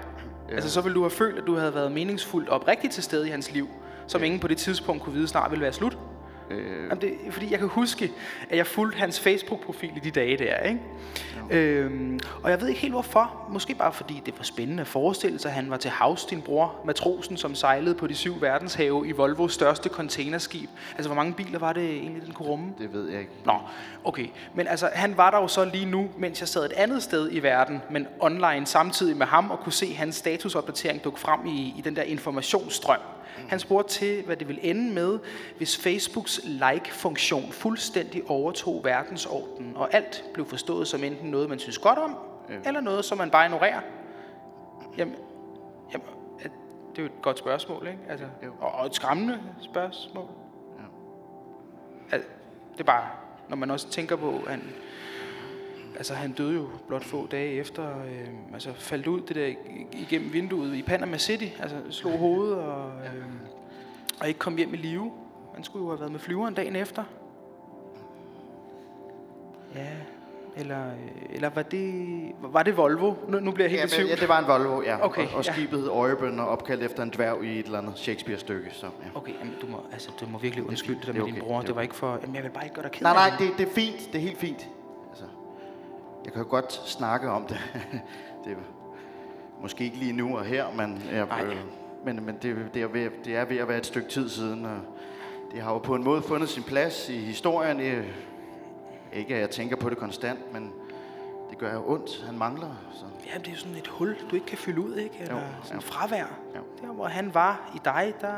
Ja. 0.48 0.54
Altså, 0.54 0.70
så 0.70 0.80
ville 0.80 0.94
du 0.94 1.00
have 1.00 1.10
følt, 1.10 1.38
at 1.38 1.46
du 1.46 1.56
havde 1.56 1.74
været 1.74 1.92
meningsfuldt 1.92 2.48
og 2.48 2.60
oprigtigt 2.60 2.92
til 2.92 3.02
stede 3.02 3.28
i 3.28 3.30
hans 3.30 3.52
liv, 3.52 3.68
som 4.06 4.22
ingen 4.24 4.40
på 4.40 4.48
det 4.48 4.56
tidspunkt 4.56 5.02
kunne 5.02 5.14
vide 5.14 5.28
snart 5.28 5.50
ville 5.50 5.62
være 5.62 5.72
slut. 5.72 5.98
Øh. 6.50 6.82
Jamen, 6.82 7.00
det, 7.00 7.14
fordi 7.30 7.50
jeg 7.50 7.58
kan 7.58 7.68
huske, 7.68 8.12
at 8.50 8.56
jeg 8.56 8.66
fulgte 8.66 8.98
hans 8.98 9.20
Facebook-profil 9.20 9.96
i 9.96 10.00
de 10.00 10.10
dage 10.10 10.36
der, 10.36 10.56
ikke? 10.58 10.80
Øhm, 11.50 12.20
og 12.42 12.50
jeg 12.50 12.60
ved 12.60 12.68
ikke 12.68 12.80
helt 12.80 12.92
hvorfor. 12.92 13.46
Måske 13.50 13.74
bare 13.74 13.92
fordi 13.92 14.22
det 14.26 14.34
var 14.38 14.44
spændende 14.44 14.80
at 14.80 14.86
forestille 14.86 15.38
sig, 15.38 15.48
at 15.48 15.54
han 15.54 15.70
var 15.70 15.76
til 15.76 15.90
havs, 15.90 16.24
din 16.24 16.42
bror, 16.42 16.74
matrosen, 16.84 17.36
som 17.36 17.54
sejlede 17.54 17.94
på 17.94 18.06
de 18.06 18.14
syv 18.14 18.40
verdenshave 18.40 19.08
i 19.08 19.12
Volvos 19.12 19.54
største 19.54 19.88
containerskib. 19.88 20.70
Altså, 20.94 21.08
hvor 21.08 21.14
mange 21.14 21.32
biler 21.32 21.58
var 21.58 21.72
det 21.72 21.90
egentlig, 21.90 22.26
den 22.26 22.32
kunne 22.32 22.48
rumme? 22.48 22.72
Det 22.78 22.92
ved 22.92 23.08
jeg 23.08 23.20
ikke. 23.20 23.32
Nå, 23.44 23.54
okay. 24.04 24.26
Men 24.54 24.66
altså, 24.66 24.90
han 24.92 25.16
var 25.16 25.30
der 25.30 25.38
jo 25.38 25.48
så 25.48 25.64
lige 25.64 25.86
nu, 25.86 26.08
mens 26.18 26.40
jeg 26.40 26.48
sad 26.48 26.64
et 26.64 26.72
andet 26.72 27.02
sted 27.02 27.28
i 27.32 27.42
verden, 27.42 27.82
men 27.90 28.06
online 28.20 28.66
samtidig 28.66 29.16
med 29.16 29.26
ham, 29.26 29.50
og 29.50 29.60
kunne 29.60 29.72
se 29.72 29.94
hans 29.94 30.16
statusopdatering 30.16 31.04
dukke 31.04 31.20
frem 31.20 31.46
i, 31.46 31.74
i 31.78 31.80
den 31.84 31.96
der 31.96 32.02
informationsstrøm. 32.02 33.00
Han 33.48 33.58
spurgte 33.58 33.92
til, 33.94 34.22
hvad 34.24 34.36
det 34.36 34.48
ville 34.48 34.64
ende 34.64 34.94
med, 34.94 35.18
hvis 35.56 35.76
Facebooks 35.76 36.40
like-funktion 36.44 37.52
fuldstændig 37.52 38.22
overtog 38.30 38.80
verdensordenen, 38.84 39.76
og 39.76 39.94
alt 39.94 40.24
blev 40.34 40.46
forstået 40.46 40.88
som 40.88 41.04
enten 41.04 41.30
noget, 41.30 41.48
man 41.48 41.58
synes 41.58 41.78
godt 41.78 41.98
om, 41.98 42.16
eller 42.64 42.80
noget, 42.80 43.04
som 43.04 43.18
man 43.18 43.30
bare 43.30 43.44
ignorerer. 43.46 43.80
Jamen, 44.96 45.14
jamen 45.92 46.06
det 46.90 46.98
er 46.98 47.02
jo 47.02 47.04
et 47.06 47.22
godt 47.22 47.38
spørgsmål, 47.38 47.86
ikke? 47.86 47.98
Altså, 48.08 48.26
Jo. 48.44 48.52
og, 48.60 48.72
og 48.72 48.86
et 48.86 48.94
skræmmende 48.94 49.38
spørgsmål. 49.62 50.28
Ja. 50.78 50.84
Altså, 52.16 52.28
det 52.72 52.80
er 52.80 52.84
bare, 52.84 53.08
når 53.48 53.56
man 53.56 53.70
også 53.70 53.90
tænker 53.90 54.16
på, 54.16 54.28
at 54.46 54.50
han, 54.50 54.62
altså, 55.98 56.14
han 56.14 56.32
døde 56.32 56.54
jo 56.54 56.66
blot 56.88 57.04
få 57.04 57.26
dage 57.26 57.52
efter, 57.52 57.88
øh, 57.88 58.28
altså 58.54 58.72
faldt 58.74 59.06
ud 59.06 59.20
det 59.20 59.36
der 59.36 59.46
ig- 59.46 59.86
igennem 60.02 60.32
vinduet 60.32 60.74
i 60.74 60.82
Panama 60.82 61.18
City, 61.18 61.46
altså 61.60 61.76
slog 61.90 62.18
hovedet 62.18 62.54
og, 62.56 62.90
øh, 62.90 63.24
og 64.20 64.28
ikke 64.28 64.38
kom 64.38 64.56
hjem 64.56 64.74
i 64.74 64.76
live. 64.76 65.12
Han 65.54 65.64
skulle 65.64 65.82
jo 65.84 65.90
have 65.90 66.00
været 66.00 66.12
med 66.12 66.20
flyveren 66.20 66.54
dagen 66.54 66.76
efter. 66.76 67.04
Ja, 69.74 69.86
eller, 70.56 70.86
øh, 70.86 70.94
eller 71.34 71.48
var 71.48 71.62
det, 71.62 72.04
var 72.42 72.62
det 72.62 72.76
Volvo? 72.76 73.14
Nu, 73.28 73.40
nu 73.40 73.50
bliver 73.50 73.68
jeg 73.68 73.70
helt 73.78 73.92
Ja, 73.92 73.96
i 73.96 73.98
tvivl. 73.98 74.08
ja, 74.08 74.16
det 74.16 74.28
var 74.28 74.38
en 74.38 74.46
Volvo, 74.46 74.82
ja. 74.82 75.04
Okay, 75.06 75.26
og, 75.28 75.34
og 75.36 75.44
ja. 75.44 75.52
skibet 75.52 75.80
hed 75.80 75.88
Oreburn 75.88 76.38
og 76.40 76.48
opkaldt 76.48 76.82
efter 76.82 77.02
en 77.02 77.10
dværg 77.16 77.44
i 77.44 77.58
et 77.58 77.64
eller 77.66 77.78
andet 77.78 77.98
Shakespeare-stykke. 77.98 78.68
Så, 78.72 78.86
ja. 78.86 78.90
Okay, 79.18 79.32
jamen, 79.40 79.54
du, 79.62 79.66
må, 79.66 79.80
altså, 79.92 80.10
du 80.20 80.26
må 80.26 80.38
virkelig 80.38 80.66
undskylde 80.68 80.98
det 80.98 81.06
der 81.06 81.12
det 81.12 81.20
er 81.20 81.24
med 81.24 81.32
din 81.32 81.40
okay, 81.42 81.48
bror. 81.48 81.58
det 81.58 81.66
Det 81.66 81.76
var 81.76 81.82
ikke 81.82 81.94
for... 81.94 82.18
Jamen, 82.22 82.34
jeg 82.36 82.44
vil 82.44 82.50
bare 82.50 82.64
ikke 82.64 82.74
gøre 82.74 82.82
dig 82.82 82.92
ked 82.92 83.02
Nej, 83.02 83.14
nej, 83.28 83.36
det, 83.38 83.50
det 83.58 83.68
er 83.68 83.72
fint. 83.72 84.06
Det 84.12 84.14
er 84.14 84.22
helt 84.22 84.38
fint. 84.38 84.68
Jeg 86.28 86.32
kan 86.32 86.42
jo 86.42 86.48
godt 86.50 86.72
snakke 86.72 87.30
om 87.30 87.46
det. 87.46 87.58
det 88.44 88.52
er 88.52 88.56
måske 89.62 89.84
ikke 89.84 89.96
lige 89.96 90.12
nu 90.12 90.36
og 90.36 90.44
her, 90.44 90.66
men, 90.76 91.02
jeg, 91.12 91.26
men, 92.04 92.24
men 92.26 92.38
det, 92.42 92.56
det, 92.74 92.82
er 92.82 92.86
ved, 92.86 93.10
det 93.24 93.36
er 93.36 93.44
ved 93.44 93.56
at 93.56 93.68
være 93.68 93.78
et 93.78 93.86
stykke 93.86 94.08
tid 94.08 94.28
siden. 94.28 94.64
Og 94.64 94.78
det 95.52 95.60
har 95.60 95.72
jo 95.72 95.78
på 95.78 95.94
en 95.94 96.04
måde 96.04 96.22
fundet 96.22 96.48
sin 96.48 96.62
plads 96.62 97.08
i 97.08 97.18
historien. 97.18 97.80
Ikke 99.12 99.34
at 99.34 99.40
jeg 99.40 99.50
tænker 99.50 99.76
på 99.76 99.90
det 99.90 99.98
konstant, 99.98 100.52
men 100.52 100.72
det 101.50 101.58
gør 101.58 101.74
jo 101.74 101.90
ondt. 101.90 102.24
Han 102.26 102.38
mangler. 102.38 102.74
Så. 102.92 103.04
Ja, 103.26 103.38
det 103.38 103.46
er 103.46 103.52
jo 103.52 103.56
sådan 103.56 103.76
et 103.76 103.86
hul, 103.86 104.16
du 104.30 104.34
ikke 104.34 104.46
kan 104.46 104.58
fylde 104.58 104.80
ud, 104.80 104.96
ikke? 104.96 105.16
Eller 105.20 105.34
Jo, 105.34 105.40
sådan 105.62 105.80
ja. 105.80 105.86
fravær. 105.86 106.38
Jo. 106.56 106.60
Der, 106.82 106.92
hvor 106.92 107.06
han 107.06 107.34
var 107.34 107.70
i 107.74 107.78
dig, 107.84 108.14
der, 108.20 108.28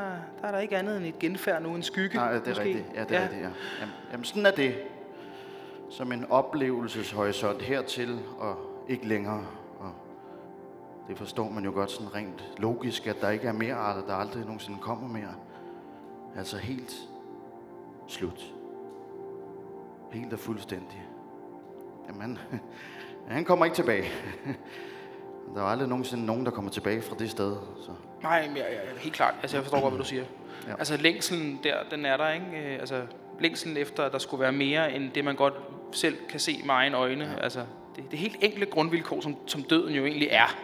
der 0.41 0.47
er 0.47 0.51
der 0.51 0.59
ikke 0.59 0.77
andet 0.77 0.97
end 0.97 1.05
et 1.05 1.19
genfærd 1.19 1.61
nu, 1.61 1.75
en 1.75 1.83
skygge. 1.83 2.17
Nej, 2.17 2.33
det 2.33 2.43
er 2.43 2.49
måske. 2.49 2.63
rigtigt. 2.63 2.85
Ja, 2.95 3.03
det 3.03 3.11
er 3.11 3.15
ja. 3.15 3.23
rigtigt, 3.23 3.41
ja. 3.41 3.49
Jamen, 3.79 3.93
jamen, 4.11 4.23
sådan 4.25 4.45
er 4.45 4.51
det. 4.51 4.75
Som 5.91 6.11
en 6.11 6.25
oplevelseshorisont 6.29 7.61
hertil 7.61 8.19
og 8.39 8.55
ikke 8.87 9.07
længere. 9.07 9.45
Og 9.79 9.91
det 11.07 11.17
forstår 11.17 11.49
man 11.49 11.63
jo 11.63 11.71
godt 11.71 11.91
sådan 11.91 12.15
rent 12.15 12.43
logisk, 12.57 13.07
at 13.07 13.21
der 13.21 13.29
ikke 13.29 13.47
er 13.47 13.51
mere 13.51 13.73
arter, 13.73 14.05
der 14.07 14.15
aldrig 14.15 14.43
nogensinde 14.45 14.79
kommer 14.79 15.07
mere. 15.07 15.33
Altså 16.37 16.57
helt 16.57 16.93
slut. 18.07 18.53
Helt 20.11 20.33
og 20.33 20.39
fuldstændig. 20.39 21.03
Jamen, 22.07 22.37
han 23.27 23.45
kommer 23.45 23.65
ikke 23.65 23.75
tilbage. 23.75 24.05
Der 25.55 25.61
er 25.61 25.65
aldrig 25.65 25.89
nogensinde 25.89 26.25
nogen, 26.25 26.45
der 26.45 26.51
kommer 26.51 26.71
tilbage 26.71 27.01
fra 27.01 27.15
det 27.19 27.29
sted. 27.29 27.55
Så. 27.77 27.91
Nej, 28.21 28.47
men 28.47 28.57
jeg, 28.57 28.65
jeg, 28.71 29.01
helt 29.01 29.15
klart. 29.15 29.33
Altså, 29.41 29.57
jeg 29.57 29.63
forstår 29.63 29.81
godt, 29.81 29.93
hvad 29.93 29.99
du 29.99 30.05
siger. 30.05 30.23
Ja. 30.67 30.75
Altså, 30.79 30.97
længselen 30.97 31.59
der, 31.63 31.75
den 31.91 32.05
er 32.05 32.17
der, 32.17 32.29
ikke? 32.29 32.73
Øh, 32.73 32.79
Altså, 32.79 33.01
længselen 33.39 33.77
efter, 33.77 34.03
at 34.03 34.11
der 34.11 34.17
skulle 34.17 34.41
være 34.41 34.51
mere, 34.51 34.93
end 34.93 35.11
det, 35.11 35.25
man 35.25 35.35
godt 35.35 35.53
selv 35.91 36.17
kan 36.29 36.39
se 36.39 36.61
med 36.65 36.73
egne 36.73 36.97
øjne. 36.97 37.25
Ja. 37.25 37.43
Altså, 37.43 37.65
det, 37.95 38.11
det 38.11 38.19
helt 38.19 38.37
enkle 38.41 38.65
grundvilkår, 38.65 39.21
som, 39.21 39.35
som 39.47 39.63
døden 39.63 39.95
jo 39.95 40.05
egentlig 40.05 40.27
er. 40.31 40.57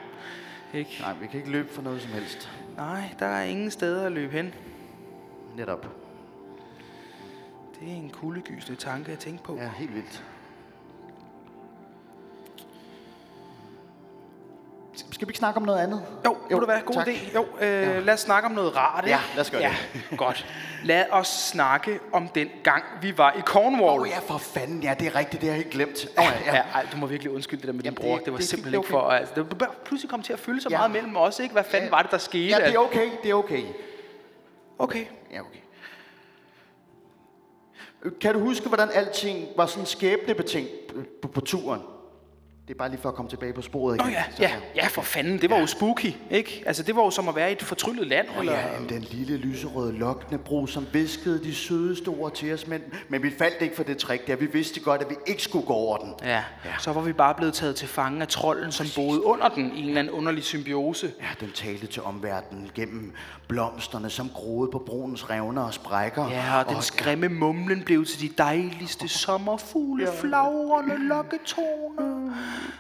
Ikke? 0.73 0.97
Nej, 0.99 1.13
vi 1.21 1.27
kan 1.27 1.39
ikke 1.39 1.51
løbe 1.51 1.73
for 1.73 1.81
noget 1.81 2.01
som 2.01 2.11
helst. 2.11 2.51
Nej, 2.77 3.03
der 3.19 3.25
er 3.25 3.43
ingen 3.43 3.71
steder 3.71 4.05
at 4.05 4.11
løbe 4.11 4.33
hen. 4.33 4.53
Netop. 5.55 5.87
Det 7.79 7.91
er 7.91 7.95
en 7.95 8.09
kuldegysende 8.09 8.79
tanke 8.79 9.11
at 9.11 9.19
tænke 9.19 9.43
på. 9.43 9.55
Ja, 9.55 9.69
helt 9.77 9.95
vildt. 9.95 10.23
Skal 15.17 15.27
vi 15.27 15.29
ikke 15.29 15.37
snakke 15.39 15.57
om 15.57 15.63
noget 15.65 15.79
andet? 15.79 16.03
Jo, 16.25 16.37
jo, 16.51 16.55
må 16.55 16.59
det 16.59 16.67
være 16.67 16.81
god 16.81 16.93
tak. 16.95 17.07
idé. 17.07 17.35
Jo, 17.35 17.45
øh, 17.61 17.67
ja. 17.81 17.99
lad 17.99 18.13
os 18.13 18.19
snakke 18.19 18.45
om 18.45 18.51
noget 18.51 18.75
rart, 18.75 19.03
ikke? 19.03 19.15
Ja, 19.15 19.19
lad 19.35 19.41
os 19.41 19.51
gøre 19.51 19.61
ja, 19.61 19.75
det. 19.93 20.03
Godt. 20.17 20.45
Lad 20.83 21.05
os 21.11 21.27
snakke 21.27 21.99
om 22.13 22.27
den 22.27 22.49
gang, 22.63 22.83
vi 23.01 23.17
var 23.17 23.33
i 23.33 23.41
Cornwall. 23.41 23.83
Åh 23.83 24.01
oh, 24.01 24.07
ja, 24.09 24.19
for 24.19 24.37
fanden. 24.37 24.83
Ja, 24.83 24.93
det 24.99 25.07
er 25.07 25.15
rigtigt. 25.15 25.41
Det 25.41 25.49
har 25.49 25.55
jeg 25.55 25.63
helt 25.63 25.73
glemt. 25.73 26.07
Oh, 26.17 26.23
Ja, 26.45 26.55
ja. 26.55 26.61
Ej, 26.73 26.85
du 26.91 26.97
må 26.97 27.05
virkelig 27.05 27.33
undskylde 27.33 27.61
det 27.61 27.67
der 27.67 27.73
med 27.73 27.83
din 27.83 27.85
Jamen, 27.85 27.97
bror. 28.01 28.15
det- 28.15 28.25
Det 28.25 28.33
var 28.33 28.39
det- 28.39 28.47
simpelthen 28.47 28.79
ikke 28.81 28.89
for... 28.89 29.01
Altså, 29.01 29.33
det 29.35 29.59
var 29.59 29.75
pludselig 29.85 30.09
kom 30.09 30.21
til 30.21 30.33
at 30.33 30.39
fylde 30.39 30.61
så 30.61 30.67
Ja. 30.71 30.77
meget 30.77 30.91
mellem 30.91 31.17
os, 31.17 31.39
ikke? 31.39 31.53
Hvad 31.53 31.63
fanden 31.63 31.91
var 31.91 32.01
det, 32.01 32.11
der 32.11 32.17
skete? 32.17 32.45
Ja, 32.59 32.65
det 32.67 32.75
er 32.75 32.79
okay. 32.79 33.09
Det 33.23 33.29
er 33.31 33.35
okay. 33.35 33.63
Okay. 34.79 35.05
Ja, 35.33 35.39
okay. 35.39 35.59
Kan 38.21 38.33
du 38.33 38.39
huske, 38.39 38.67
hvordan 38.67 38.89
alting 38.93 39.47
var 39.55 39.65
sådan 39.65 39.85
skæbnebetingt 39.85 40.69
på, 41.21 41.27
på 41.27 41.41
turen? 41.41 41.81
Det 42.67 42.73
er 42.73 42.77
bare 42.77 42.89
lige 42.89 43.01
for 43.01 43.09
at 43.09 43.15
komme 43.15 43.29
tilbage 43.29 43.53
på 43.53 43.61
sporet 43.61 43.95
igen. 43.95 44.05
Nå 44.07 44.11
ja, 44.11 44.23
Så- 44.35 44.41
ja, 44.43 44.51
ja, 44.75 44.87
for 44.87 45.01
fanden. 45.01 45.41
Det 45.41 45.49
var 45.49 45.59
jo 45.59 45.65
spooky, 45.65 46.13
ikke? 46.31 46.63
Altså, 46.65 46.83
det 46.83 46.95
var 46.95 47.03
jo 47.03 47.09
som 47.09 47.27
at 47.29 47.35
være 47.35 47.49
i 47.49 47.51
et 47.53 47.63
fortryllet 47.63 48.07
land. 48.07 48.27
Åh 48.39 48.45
ja, 48.45 48.73
jamen, 48.73 48.89
den 48.89 49.01
lille 49.01 49.37
lyserøde 49.37 49.97
lokkende 49.97 50.37
bro, 50.37 50.67
som 50.67 50.87
viskede 50.93 51.43
de 51.43 51.55
sødeste 51.55 52.07
ord 52.07 52.33
til 52.33 52.53
os, 52.53 52.67
men, 52.67 52.81
men 53.09 53.23
vi 53.23 53.31
faldt 53.37 53.61
ikke 53.61 53.75
for 53.75 53.83
det 53.83 53.97
trick 53.97 54.27
der. 54.27 54.35
Vi 54.35 54.45
vidste 54.45 54.79
godt, 54.79 55.01
at 55.01 55.09
vi 55.09 55.15
ikke 55.27 55.43
skulle 55.43 55.65
gå 55.65 55.73
over 55.73 55.97
den. 55.97 56.13
Ja, 56.23 56.43
så 56.79 56.93
var 56.93 57.01
vi 57.01 57.13
bare 57.13 57.33
blevet 57.35 57.53
taget 57.53 57.75
til 57.75 57.87
fange 57.87 58.21
af 58.21 58.27
trolden, 58.27 58.71
som 58.71 58.85
boede 58.95 59.23
under 59.25 59.49
den 59.49 59.71
i 59.75 59.81
en 59.81 59.87
eller 59.87 59.99
anden 59.99 60.13
underlig 60.13 60.43
symbiose. 60.43 61.11
Ja, 61.21 61.45
den 61.45 61.51
talte 61.51 61.87
til 61.87 62.01
omverdenen 62.03 62.69
gennem 62.75 63.13
blomsterne, 63.47 64.09
som 64.09 64.29
groede 64.29 64.71
på 64.71 64.79
broens 64.85 65.29
revner 65.29 65.61
og 65.61 65.73
sprækker. 65.73 66.29
Ja, 66.29 66.59
og 66.63 66.69
den 66.73 66.81
skræmme 66.81 67.29
mumlen 67.29 67.83
blev 67.83 68.05
til 68.05 68.21
de 68.21 68.29
dejligste 68.37 69.07
sommerfugle, 69.25 70.07
flagrende 70.21 71.07
lokketoner. 71.07 72.16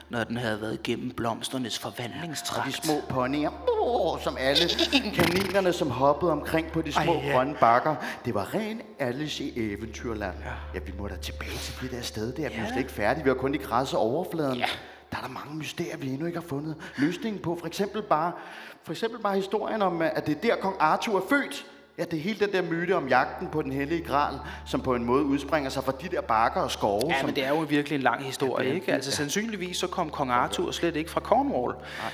Når 0.09 0.23
den 0.23 0.37
havde 0.37 0.61
været 0.61 0.83
gennem 0.83 1.11
blomsternes 1.11 1.77
Og 1.77 1.91
de 1.91 1.95
forvandlingstrakt. 1.95 2.85
små 2.85 3.01
ponyer, 3.09 3.49
oh, 3.81 4.19
som 4.21 4.37
alle 4.39 4.69
kaninerne, 5.13 5.73
som 5.73 5.91
hoppede 5.91 6.31
omkring 6.31 6.71
på 6.71 6.81
de 6.81 6.91
små 6.91 7.13
Ej, 7.13 7.25
ja. 7.25 7.31
grønne 7.31 7.55
bakker. 7.59 7.95
Det 8.25 8.33
var 8.33 8.53
ren 8.53 8.81
Alice 8.99 9.43
i 9.43 9.73
eventyrland. 9.73 10.35
Ja. 10.45 10.51
ja, 10.73 10.79
vi 10.85 10.93
må 10.99 11.07
da 11.07 11.15
tilbage 11.15 11.57
til 11.57 11.75
det 11.81 11.91
der 11.91 12.01
sted 12.01 12.33
der. 12.33 12.49
Vi 12.49 12.55
er 12.55 12.67
slet 12.67 12.77
ikke 12.77 12.91
færdige. 12.91 13.23
Vi 13.23 13.29
har 13.29 13.35
kun 13.35 13.53
de 13.53 13.57
græsse 13.57 13.97
overfladen. 13.97 14.57
Ja. 14.57 14.65
Der 15.11 15.17
er 15.17 15.21
der 15.21 15.29
mange 15.29 15.55
mysterier, 15.57 15.97
vi 15.97 16.09
endnu 16.09 16.25
ikke 16.25 16.39
har 16.39 16.47
fundet 16.47 16.75
løsningen 16.97 17.41
på. 17.41 17.57
For 17.59 17.67
eksempel 17.67 18.01
bare, 18.01 18.31
for 18.83 18.91
eksempel 18.91 19.19
bare 19.21 19.35
historien 19.35 19.81
om, 19.81 20.01
at 20.01 20.27
det 20.27 20.37
er 20.37 20.41
der, 20.41 20.55
kong 20.55 20.75
Arthur 20.79 21.17
er 21.17 21.23
født. 21.29 21.65
Ja, 21.99 22.03
det 22.03 22.13
er 22.13 22.21
hele 22.21 22.39
den 22.39 22.51
der 22.51 22.61
myte 22.61 22.95
om 22.95 23.07
jagten 23.07 23.47
på 23.47 23.61
den 23.61 23.71
hellige 23.71 24.01
gral, 24.01 24.33
som 24.65 24.81
på 24.81 24.95
en 24.95 25.05
måde 25.05 25.23
udspringer 25.23 25.69
sig 25.69 25.83
fra 25.83 25.91
de 26.01 26.07
der 26.07 26.21
bakker 26.21 26.61
og 26.61 26.71
skove. 26.71 27.01
Ja, 27.09 27.19
som, 27.19 27.25
men 27.25 27.35
det 27.35 27.45
er 27.45 27.49
jo 27.49 27.55
virkelig 27.55 27.95
en 27.95 28.01
lang 28.01 28.23
historie, 28.23 28.75
ikke? 28.75 28.93
Altså 28.93 29.11
sandsynligvis 29.11 29.77
så 29.77 29.87
kom 29.87 30.09
kong 30.09 30.31
Arthur 30.31 30.71
slet 30.71 30.95
ikke 30.95 31.11
fra 31.11 31.21
Cornwall. 31.21 31.73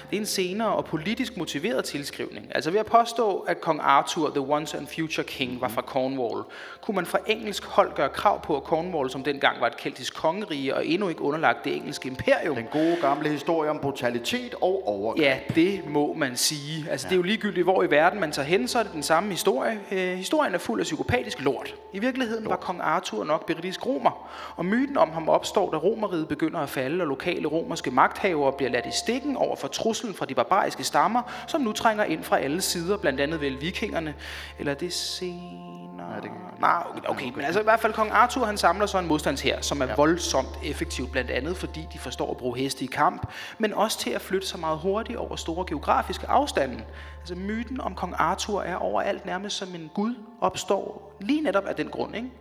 Det 0.09 0.17
er 0.17 0.19
en 0.19 0.25
senere 0.25 0.67
og 0.67 0.85
politisk 0.85 1.37
motiveret 1.37 1.85
tilskrivning. 1.85 2.45
Altså 2.55 2.71
ved 2.71 2.79
at 2.79 2.85
påstå, 2.85 3.37
at 3.37 3.61
kong 3.61 3.79
Arthur, 3.83 4.29
the 4.29 4.39
once 4.39 4.77
and 4.77 4.87
future 4.87 5.23
king, 5.23 5.61
var 5.61 5.67
fra 5.67 5.81
Cornwall, 5.81 6.43
kunne 6.81 6.95
man 6.95 7.05
fra 7.05 7.19
engelsk 7.27 7.65
hold 7.65 7.95
gøre 7.95 8.09
krav 8.09 8.41
på, 8.41 8.57
at 8.57 8.63
Cornwall, 8.63 9.09
som 9.09 9.23
dengang 9.23 9.61
var 9.61 9.67
et 9.67 9.77
keltisk 9.77 10.15
kongerige 10.15 10.75
og 10.75 10.87
endnu 10.87 11.09
ikke 11.09 11.21
underlagt 11.21 11.63
det 11.63 11.75
engelske 11.75 12.07
imperium, 12.07 12.55
Den 12.55 12.67
gode 12.71 12.97
gamle 13.01 13.29
historie 13.29 13.69
om 13.69 13.79
brutalitet 13.79 14.55
og 14.61 14.87
overgreb. 14.87 15.23
Ja, 15.23 15.37
det 15.55 15.81
må 15.87 16.13
man 16.13 16.37
sige. 16.37 16.89
Altså, 16.89 17.07
ja. 17.07 17.09
det 17.09 17.15
er 17.15 17.17
jo 17.17 17.23
ligegyldigt, 17.23 17.63
hvor 17.63 17.83
i 17.83 17.91
verden 17.91 18.19
man 18.19 18.31
tager 18.31 18.47
hen, 18.47 18.67
så 18.67 18.79
er 18.79 18.83
det 18.83 18.93
den 18.93 19.03
samme 19.03 19.29
historie. 19.29 19.72
Øh, 19.91 20.17
historien 20.17 20.53
er 20.53 20.57
fuld 20.57 20.79
af 20.79 20.83
psykopatisk 20.83 21.41
lort. 21.41 21.75
I 21.93 21.99
virkeligheden 21.99 22.43
lort. 22.43 22.51
var 22.51 22.57
kong 22.57 22.81
Arthur 22.81 23.23
nok 23.23 23.45
britisk 23.45 23.85
romer, 23.85 24.29
og 24.55 24.65
myten 24.65 24.97
om 24.97 25.11
ham 25.11 25.29
opstår, 25.29 25.71
da 25.71 25.77
romeriet 25.77 26.27
begynder 26.27 26.59
at 26.59 26.69
falde, 26.69 27.01
og 27.01 27.07
lokale 27.07 27.47
romerske 27.47 27.91
magthavere 27.91 28.53
bliver 28.53 28.69
ladt 28.71 28.85
i 28.85 28.91
stikken 28.91 29.37
over 29.37 29.55
for 29.55 29.67
truslen 29.67 30.13
fra 30.13 30.25
de 30.25 30.35
barbariske 30.35 30.83
stammer, 30.83 31.21
som 31.47 31.61
nu 31.61 31.71
trænger 31.71 32.03
ind 32.03 32.23
fra 32.23 32.39
alle 32.39 32.61
sider, 32.61 32.97
blandt 32.97 33.19
andet 33.19 33.41
vel 33.41 33.61
vikingerne, 33.61 34.13
eller 34.59 34.73
det 34.73 34.93
senere... 34.93 35.82
Ja, 35.99 36.15
det 36.15 36.23
kan- 36.23 36.31
Nej, 36.59 36.83
okay, 36.89 37.09
okay, 37.09 37.31
men 37.35 37.45
altså 37.45 37.59
i 37.59 37.63
hvert 37.63 37.79
fald 37.79 37.93
kong 37.93 38.11
Arthur, 38.11 38.45
han 38.45 38.57
samler 38.57 38.85
så 38.85 38.99
en 38.99 39.07
modstandshær, 39.07 39.61
som 39.61 39.81
er 39.81 39.85
ja. 39.85 39.95
voldsomt 39.95 40.59
effektiv, 40.63 41.09
blandt 41.11 41.31
andet 41.31 41.57
fordi 41.57 41.87
de 41.93 41.99
forstår 41.99 42.31
at 42.31 42.37
bruge 42.37 42.57
heste 42.57 42.83
i 42.83 42.87
kamp, 42.87 43.27
men 43.57 43.73
også 43.73 43.99
til 43.99 44.09
at 44.09 44.21
flytte 44.21 44.47
sig 44.47 44.59
meget 44.59 44.77
hurtigt 44.79 45.17
over 45.17 45.35
store 45.35 45.65
geografiske 45.67 46.27
afstande. 46.29 46.83
Altså 47.19 47.35
myten 47.35 47.81
om 47.81 47.95
kong 47.95 48.13
Arthur 48.17 48.61
er 48.61 48.75
overalt 48.75 49.25
nærmest 49.25 49.57
som 49.57 49.75
en 49.75 49.91
gud 49.93 50.15
opstår 50.41 51.13
lige 51.21 51.41
netop 51.41 51.65
af 51.65 51.75
den 51.75 51.87
grund, 51.87 52.15
ikke? 52.15 52.31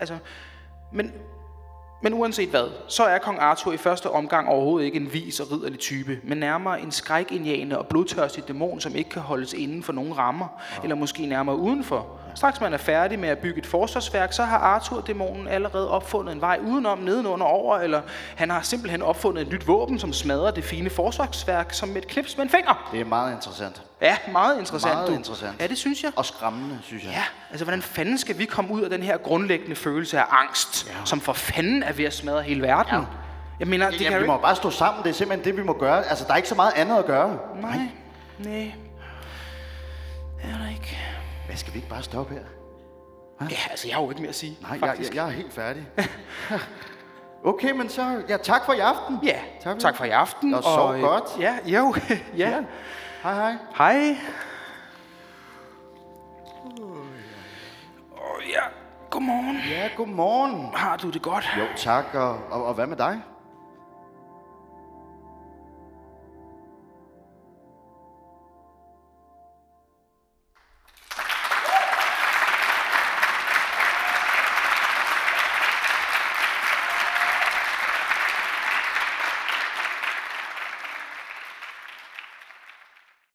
Altså, 0.00 0.18
men 0.92 1.12
men 2.04 2.14
uanset 2.14 2.48
hvad, 2.48 2.68
så 2.88 3.04
er 3.04 3.18
kong 3.18 3.38
Arthur 3.40 3.72
i 3.72 3.76
første 3.76 4.10
omgang 4.10 4.48
overhovedet 4.48 4.86
ikke 4.86 4.96
en 5.00 5.12
vis 5.12 5.40
og 5.40 5.52
ridderlig 5.52 5.78
type, 5.78 6.20
men 6.24 6.38
nærmere 6.38 6.80
en 6.80 6.90
skrækindjagende 6.90 7.78
og 7.78 7.86
blodtørstig 7.86 8.48
dæmon, 8.48 8.80
som 8.80 8.94
ikke 8.94 9.10
kan 9.10 9.22
holdes 9.22 9.52
inden 9.52 9.82
for 9.82 9.92
nogen 9.92 10.18
rammer, 10.18 10.46
ja. 10.76 10.82
eller 10.82 10.96
måske 10.96 11.26
nærmere 11.26 11.56
udenfor. 11.56 12.06
Straks 12.34 12.60
man 12.60 12.72
er 12.72 12.78
færdig 12.78 13.18
med 13.18 13.28
at 13.28 13.38
bygge 13.38 13.58
et 13.58 13.66
forsvarsværk, 13.66 14.32
så 14.32 14.44
har 14.44 14.58
Arthur-dæmonen 14.58 15.48
allerede 15.48 15.90
opfundet 15.90 16.32
en 16.34 16.40
vej 16.40 16.58
udenom, 16.66 16.98
nedenunder, 16.98 17.46
over, 17.46 17.78
eller 17.78 18.00
han 18.36 18.50
har 18.50 18.60
simpelthen 18.62 19.02
opfundet 19.02 19.42
et 19.42 19.52
nyt 19.52 19.66
våben, 19.68 19.98
som 19.98 20.12
smadrer 20.12 20.50
det 20.50 20.64
fine 20.64 20.90
forsvarsværk 20.90 21.72
som 21.72 21.96
et 21.96 22.06
klips 22.06 22.36
med 22.36 22.44
en 22.44 22.50
finger. 22.50 22.88
Det 22.92 23.00
er 23.00 23.04
meget 23.04 23.32
interessant. 23.34 23.82
Ja, 24.02 24.16
meget 24.32 24.58
interessant. 24.58 24.94
Meget 24.94 25.08
du. 25.08 25.14
interessant. 25.14 25.60
Ja, 25.60 25.66
det 25.66 25.78
synes 25.78 26.02
jeg. 26.02 26.12
Og 26.16 26.24
skræmmende, 26.24 26.78
synes 26.82 27.04
jeg. 27.04 27.12
Ja, 27.12 27.22
altså 27.50 27.64
hvordan 27.64 27.82
fanden 27.82 28.18
skal 28.18 28.38
vi 28.38 28.44
komme 28.44 28.72
ud 28.72 28.82
af 28.82 28.90
den 28.90 29.02
her 29.02 29.16
grundlæggende 29.16 29.76
følelse 29.76 30.18
af 30.18 30.24
angst, 30.30 30.86
ja. 30.90 30.94
som 31.04 31.20
for 31.20 31.32
fanden 31.32 31.82
er 31.82 31.92
ved 31.92 32.04
at 32.04 32.14
smadre 32.14 32.42
hele 32.42 32.62
verden? 32.62 32.94
Ja. 32.94 33.00
Jeg 33.60 33.68
mener, 33.68 33.90
det 33.90 34.00
Ja, 34.00 34.10
kan 34.10 34.20
vi 34.20 34.26
må 34.26 34.32
ikke... 34.34 34.42
bare 34.42 34.56
stå 34.56 34.70
sammen. 34.70 35.02
Det 35.04 35.10
er 35.10 35.14
simpelthen 35.14 35.44
det, 35.44 35.56
vi 35.62 35.66
må 35.66 35.72
gøre. 35.72 36.04
Altså, 36.06 36.24
der 36.26 36.32
er 36.32 36.36
ikke 36.36 36.48
så 36.48 36.54
meget 36.54 36.72
andet 36.76 36.96
at 36.98 37.04
gøre. 37.04 37.36
Nej, 37.60 37.78
nej. 38.38 38.72
Hvad, 41.52 41.58
skal 41.58 41.72
vi 41.72 41.78
ikke 41.78 41.88
bare 41.88 42.02
stoppe 42.02 42.34
her? 42.34 42.44
Ja, 43.50 43.70
altså 43.70 43.88
jeg 43.88 43.96
har 43.96 44.02
jo 44.02 44.10
ikke 44.10 44.22
mere 44.22 44.28
at 44.28 44.34
sige, 44.34 44.58
Nej, 44.60 44.78
jeg, 44.80 44.96
jeg, 44.98 45.14
jeg 45.14 45.26
er 45.26 45.30
helt 45.30 45.52
færdig. 45.52 45.88
okay, 47.52 47.70
men 47.70 47.88
så... 47.88 48.22
Ja, 48.28 48.36
tak 48.36 48.64
for 48.64 48.72
i 48.72 48.78
aften. 48.78 49.18
Ja, 49.22 49.40
tak, 49.62 49.78
tak 49.78 49.96
for 49.96 50.04
i 50.04 50.10
aften. 50.10 50.54
Og 50.54 50.62
sov 50.62 50.94
øh, 50.94 51.00
godt. 51.00 51.24
Ja, 51.40 51.58
jo, 51.64 51.94
ja. 52.36 52.48
Ja. 52.50 52.62
Hej, 53.22 53.34
hej. 53.34 53.56
Hej. 53.76 54.16
Åh, 58.12 58.48
ja, 58.48 58.62
godmorgen. 59.10 59.56
Ja, 59.70 59.88
godmorgen. 59.96 60.74
Har 60.74 60.96
du 60.96 61.10
det 61.10 61.22
godt? 61.22 61.44
Jo, 61.58 61.64
tak. 61.76 62.04
Og, 62.14 62.38
og, 62.50 62.64
og 62.64 62.74
hvad 62.74 62.86
med 62.86 62.96
dig? 62.96 63.20